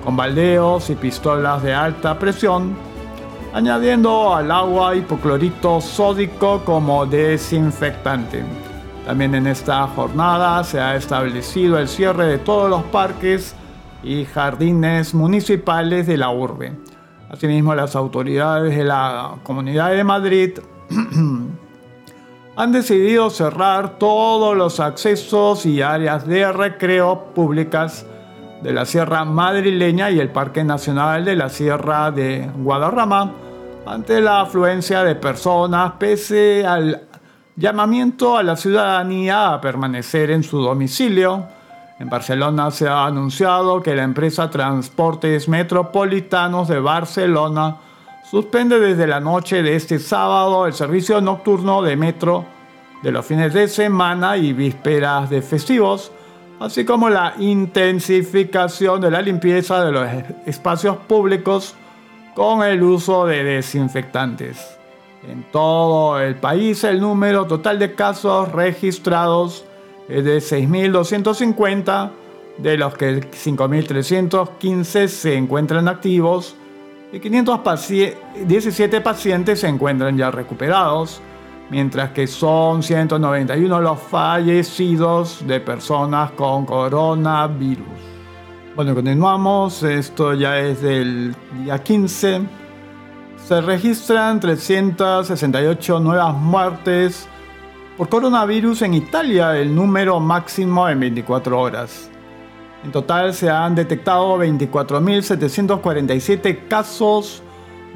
[0.03, 2.75] con baldeos y pistolas de alta presión,
[3.53, 8.43] añadiendo al agua hipoclorito sódico como desinfectante.
[9.05, 13.55] También en esta jornada se ha establecido el cierre de todos los parques
[14.03, 16.73] y jardines municipales de la urbe.
[17.29, 20.59] Asimismo, las autoridades de la Comunidad de Madrid
[22.55, 28.05] han decidido cerrar todos los accesos y áreas de recreo públicas
[28.61, 33.31] de la Sierra Madrileña y el Parque Nacional de la Sierra de Guadarrama
[33.85, 37.07] ante la afluencia de personas pese al
[37.55, 41.47] llamamiento a la ciudadanía a permanecer en su domicilio.
[41.99, 47.75] En Barcelona se ha anunciado que la empresa Transportes Metropolitanos de Barcelona
[48.31, 52.45] suspende desde la noche de este sábado el servicio nocturno de metro
[53.03, 56.13] de los fines de semana y vísperas de festivos,
[56.61, 60.07] así como la intensificación de la limpieza de los
[60.45, 61.75] espacios públicos
[62.33, 64.77] con el uso de desinfectantes.
[65.27, 69.65] En todo el país el número total de casos registrados
[70.09, 72.11] es de 6.250,
[72.57, 76.55] de los que 5.315 se encuentran activos
[77.13, 81.21] y 517 pacientes se encuentran ya recuperados,
[81.69, 87.85] mientras que son 191 los fallecidos de personas con coronavirus.
[88.75, 92.41] Bueno, continuamos, esto ya es del día 15.
[93.37, 97.27] Se registran 368 nuevas muertes
[97.99, 102.09] por coronavirus en Italia, el número máximo en 24 horas.
[102.81, 107.43] En total se han detectado 24.747 casos,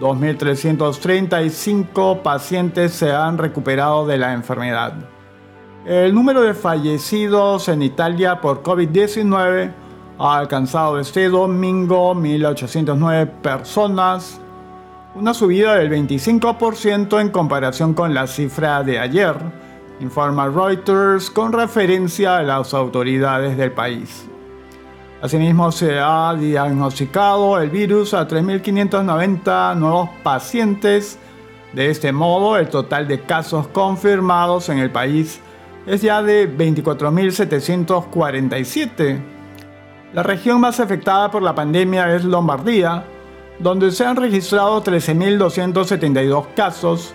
[0.02, 4.94] 2.335 pacientes se han recuperado de la enfermedad.
[5.86, 9.72] El número de fallecidos en Italia por COVID-19
[10.20, 14.42] ha alcanzado este domingo 1.809 personas,
[15.16, 19.64] una subida del 25% en comparación con la cifra de ayer,
[20.04, 24.26] informa Reuters con referencia a las autoridades del país.
[25.22, 31.18] Asimismo, se ha diagnosticado el virus a 3.590 nuevos pacientes.
[31.72, 35.40] De este modo, el total de casos confirmados en el país
[35.86, 39.22] es ya de 24.747.
[40.14, 43.06] La región más afectada por la pandemia es Lombardía,
[43.60, 47.14] donde se han registrado 13.272 casos,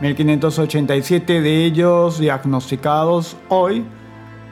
[0.00, 3.84] 1.587 de ellos diagnosticados hoy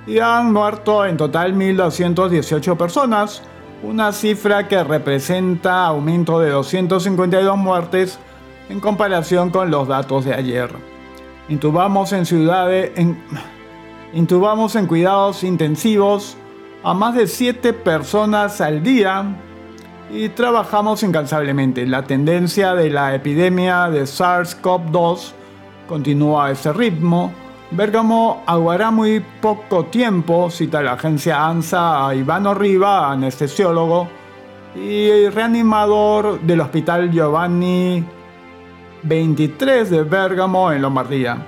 [0.07, 3.43] y han muerto en total 1.218 personas,
[3.83, 8.19] una cifra que representa aumento de 252 muertes
[8.69, 10.71] en comparación con los datos de ayer.
[11.49, 12.13] Intubamos
[14.77, 16.37] en cuidados intensivos
[16.83, 19.37] a más de 7 personas al día
[20.11, 21.87] y trabajamos incansablemente.
[21.87, 25.33] La tendencia de la epidemia de SARS-CoV-2
[25.87, 27.33] continúa a ese ritmo
[27.77, 34.07] Bérgamo aguará muy poco tiempo, cita la agencia ANSA a Ivano Riva, anestesiólogo
[34.77, 38.05] y reanimador del Hospital Giovanni
[39.03, 41.39] 23 de Bérgamo en Lombardía.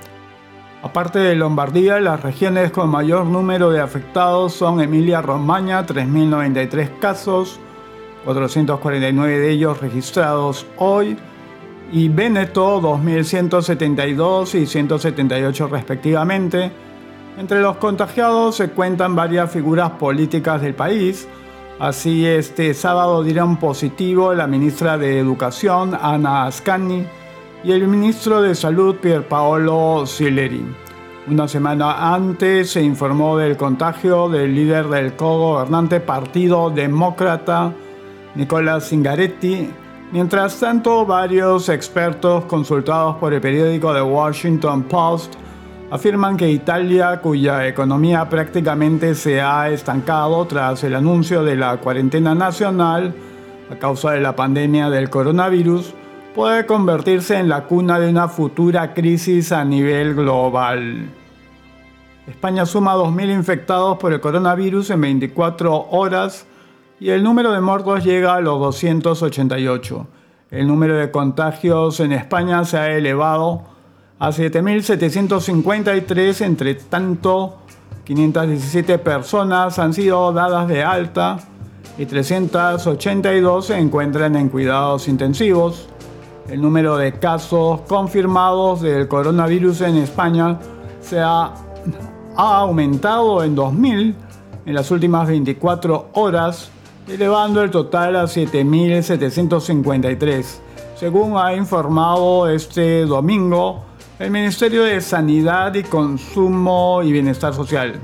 [0.83, 7.61] Aparte de Lombardía, las regiones con mayor número de afectados son Emilia-Romagna, 3.093 casos,
[8.27, 11.16] 449 de ellos registrados hoy,
[11.91, 16.70] y Veneto 2172 y 178 respectivamente.
[17.39, 21.27] Entre los contagiados se cuentan varias figuras políticas del país,
[21.79, 27.05] Así, este sábado dieron positivo la ministra de Educación, Ana Ascani,
[27.62, 30.64] y el ministro de Salud, Pierpaolo Sileri.
[31.29, 37.74] Una semana antes se informó del contagio del líder del co-gobernante Partido Demócrata,
[38.37, 39.70] Nicolás Zingaretti.
[40.12, 45.34] Mientras tanto, varios expertos consultados por el periódico The Washington Post
[45.91, 52.34] afirman que Italia, cuya economía prácticamente se ha estancado tras el anuncio de la cuarentena
[52.34, 53.14] nacional
[53.70, 55.95] a causa de la pandemia del coronavirus,
[56.34, 61.09] puede convertirse en la cuna de una futura crisis a nivel global.
[62.28, 66.47] España suma 2.000 infectados por el coronavirus en 24 horas
[66.99, 70.07] y el número de muertos llega a los 288.
[70.51, 73.64] El número de contagios en España se ha elevado
[74.18, 77.59] a 7.753, entre tanto
[78.05, 81.38] 517 personas han sido dadas de alta
[81.99, 85.88] y 382 se encuentran en cuidados intensivos.
[86.49, 90.57] El número de casos confirmados del coronavirus en España
[91.01, 91.53] se ha,
[92.36, 94.14] ha aumentado en 2.000
[94.66, 96.70] en las últimas 24 horas,
[97.09, 100.45] elevando el total a 7.753,
[100.97, 103.87] según ha informado este domingo
[104.19, 108.01] el Ministerio de Sanidad y Consumo y Bienestar Social.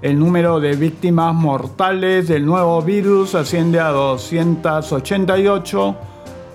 [0.00, 5.96] El número de víctimas mortales del nuevo virus asciende a 288,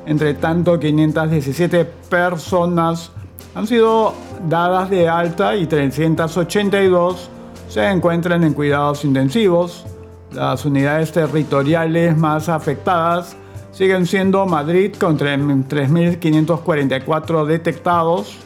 [0.06, 3.12] entre tanto 517 personas
[3.56, 4.14] han sido
[4.48, 7.30] dadas de alta y 382
[7.68, 9.86] se encuentran en cuidados intensivos.
[10.32, 13.36] Las unidades territoriales más afectadas
[13.72, 18.38] siguen siendo Madrid con 3.544 detectados,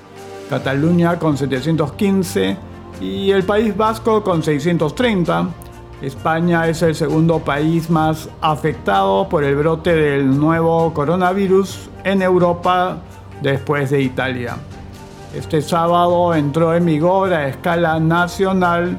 [0.49, 2.55] Cataluña con 715
[3.01, 5.49] y el País Vasco con 630.
[6.01, 12.99] España es el segundo país más afectado por el brote del nuevo coronavirus en Europa
[13.41, 14.55] después de Italia.
[15.35, 18.97] Este sábado entró en vigor a escala nacional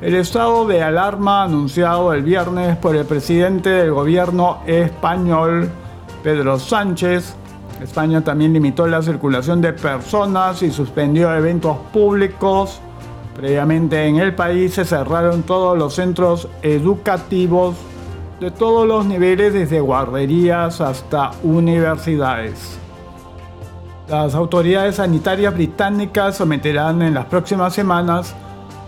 [0.00, 5.70] el estado de alarma anunciado el viernes por el presidente del gobierno español,
[6.22, 7.34] Pedro Sánchez,
[7.80, 12.80] España también limitó la circulación de personas y suspendió eventos públicos.
[13.34, 17.76] Previamente en el país se cerraron todos los centros educativos
[18.40, 22.78] de todos los niveles, desde guarderías hasta universidades.
[24.08, 28.34] Las autoridades sanitarias británicas someterán en las próximas semanas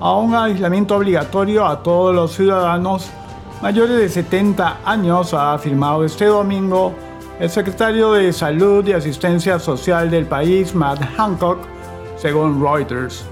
[0.01, 3.11] a un aislamiento obligatorio a todos los ciudadanos
[3.62, 6.94] mayores de 70 años, ha afirmado este domingo
[7.40, 11.59] el secretario de Salud y Asistencia Social del país, Matt Hancock,
[12.16, 13.24] según Reuters.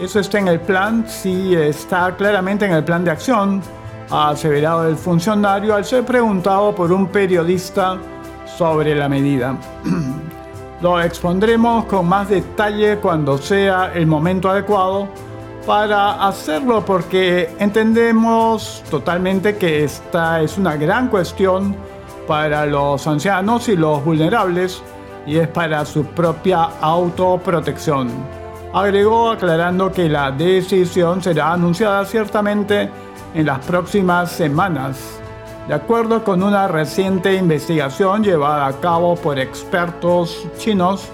[0.00, 3.62] Eso está en el plan, sí está claramente en el plan de acción,
[4.10, 7.98] ha aseverado el funcionario al ser preguntado por un periodista
[8.58, 9.56] sobre la medida.
[10.82, 15.08] Lo expondremos con más detalle cuando sea el momento adecuado
[15.66, 21.74] para hacerlo porque entendemos totalmente que esta es una gran cuestión
[22.26, 24.82] para los ancianos y los vulnerables
[25.26, 28.10] y es para su propia autoprotección.
[28.72, 32.90] Agregó aclarando que la decisión será anunciada ciertamente
[33.34, 35.20] en las próximas semanas.
[35.68, 41.08] De acuerdo con una reciente investigación llevada a cabo por expertos chinos,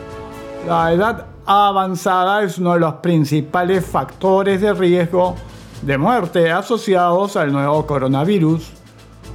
[0.66, 5.34] la edad avanzada es uno de los principales factores de riesgo
[5.82, 8.70] de muerte asociados al nuevo coronavirus.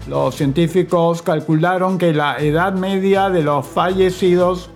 [0.07, 4.69] Los científicos calcularon que la edad media de los fallecidos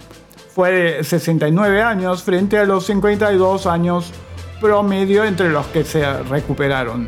[0.53, 4.11] fue de 69 años frente a los 52 años
[4.59, 7.07] promedio entre los que se recuperaron.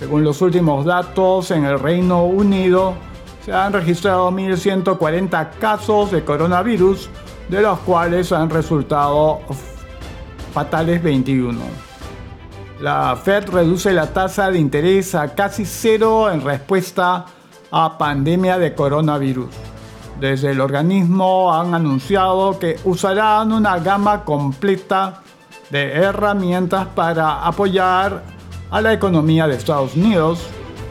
[0.00, 2.94] Según los últimos datos, en el Reino Unido
[3.44, 7.08] se han registrado 1.140 casos de coronavirus,
[7.48, 9.40] de los cuales han resultado
[10.52, 11.58] fatales 21.
[12.80, 17.26] La Fed reduce la tasa de interés a casi cero en respuesta
[17.70, 19.48] a pandemia de coronavirus.
[20.20, 25.22] Desde el organismo han anunciado que usarán una gama completa
[25.70, 28.22] de herramientas para apoyar
[28.70, 30.40] a la economía de Estados Unidos.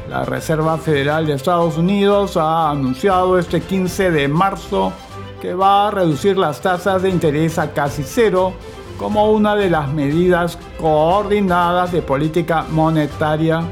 [0.10, 4.94] La Reserva Federal de Estados Unidos ha anunciado este 15 de marzo
[5.42, 8.54] que va a reducir las tasas de interés a casi cero
[8.98, 13.64] como una de las medidas coordinadas de política monetaria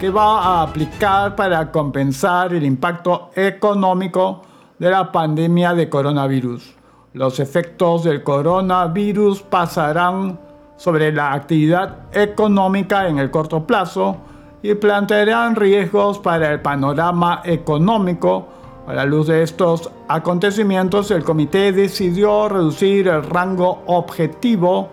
[0.00, 4.42] que va a aplicar para compensar el impacto económico
[4.78, 6.74] de la pandemia de coronavirus.
[7.14, 10.38] Los efectos del coronavirus pasarán
[10.76, 14.18] sobre la actividad económica en el corto plazo
[14.62, 18.48] y plantearán riesgos para el panorama económico.
[18.88, 24.88] A la luz de estos acontecimientos, el comité decidió reducir el rango objetivo,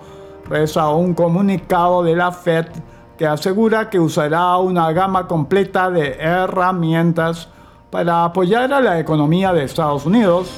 [0.49, 2.65] reza un comunicado de la Fed
[3.17, 7.47] que asegura que usará una gama completa de herramientas
[7.89, 10.49] para apoyar a la economía de Estados Unidos.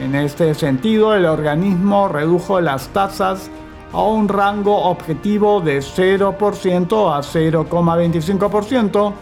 [0.00, 3.50] En este sentido, el organismo redujo las tasas
[3.92, 9.12] a un rango objetivo de 0% a 0,25%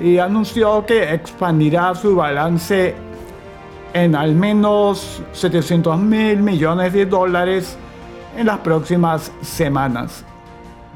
[0.00, 2.94] y anunció que expandirá su balance
[3.92, 7.76] en al menos 700 mil millones de dólares
[8.36, 10.24] en las próximas semanas.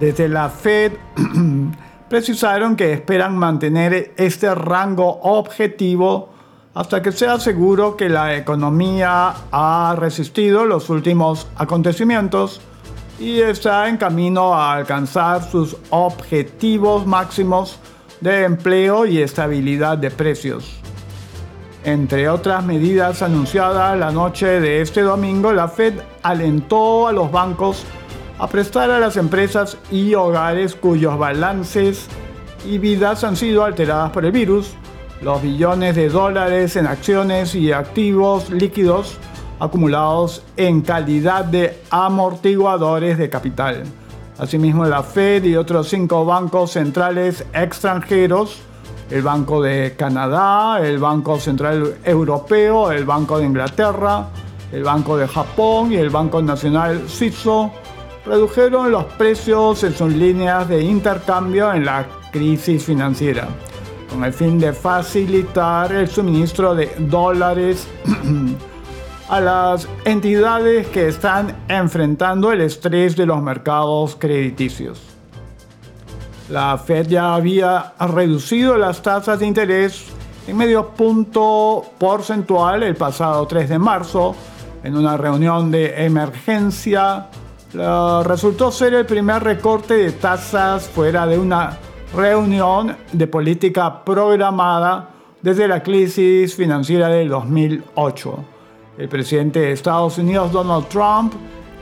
[0.00, 0.92] Desde la Fed
[2.08, 6.30] precisaron que esperan mantener este rango objetivo
[6.74, 12.60] hasta que sea seguro que la economía ha resistido los últimos acontecimientos
[13.18, 17.78] y está en camino a alcanzar sus objetivos máximos
[18.20, 20.80] de empleo y estabilidad de precios.
[21.84, 27.84] Entre otras medidas anunciadas la noche de este domingo, la Fed alentó a los bancos
[28.38, 32.08] a prestar a las empresas y hogares cuyos balances
[32.66, 34.74] y vidas han sido alteradas por el virus
[35.22, 39.16] los billones de dólares en acciones y activos líquidos
[39.58, 43.84] acumulados en calidad de amortiguadores de capital.
[44.38, 48.60] Asimismo, la Fed y otros cinco bancos centrales extranjeros,
[49.10, 54.28] el Banco de Canadá, el Banco Central Europeo, el Banco de Inglaterra,
[54.72, 57.72] el Banco de Japón y el Banco Nacional Suizo,
[58.26, 63.48] redujeron los precios en sus líneas de intercambio en la crisis financiera,
[64.10, 67.88] con el fin de facilitar el suministro de dólares
[69.30, 75.00] a las entidades que están enfrentando el estrés de los mercados crediticios.
[76.48, 80.06] La Fed ya había reducido las tasas de interés
[80.46, 84.36] en medio punto porcentual el pasado 3 de marzo
[84.84, 87.26] en una reunión de emergencia
[87.72, 91.76] resultó ser el primer recorte de tasas fuera de una
[92.14, 95.10] reunión de política programada
[95.42, 98.44] desde la crisis financiera del 2008.
[98.98, 101.34] El presidente de Estados Unidos, Donald Trump,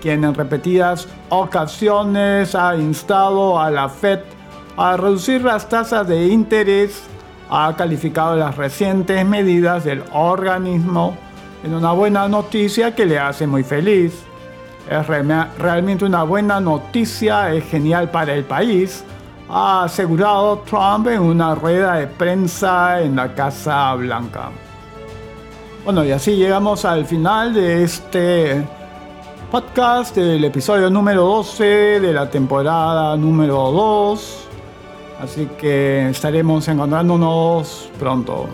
[0.04, 4.18] quien en repetidas ocasiones ha instado a la Fed
[4.76, 7.04] a reducir las tasas de interés,
[7.48, 11.16] ha calificado las recientes medidas del organismo
[11.64, 14.12] en una buena noticia que le hace muy feliz.
[14.90, 19.02] Es realmente una buena noticia, es genial para el país,
[19.48, 24.50] ha asegurado Trump en una rueda de prensa en la Casa Blanca.
[25.82, 28.62] Bueno, y así llegamos al final de este
[29.54, 34.48] podcast, del episodio número 12 de la temporada número 2.
[35.20, 38.48] Así que estaremos encontrándonos pronto.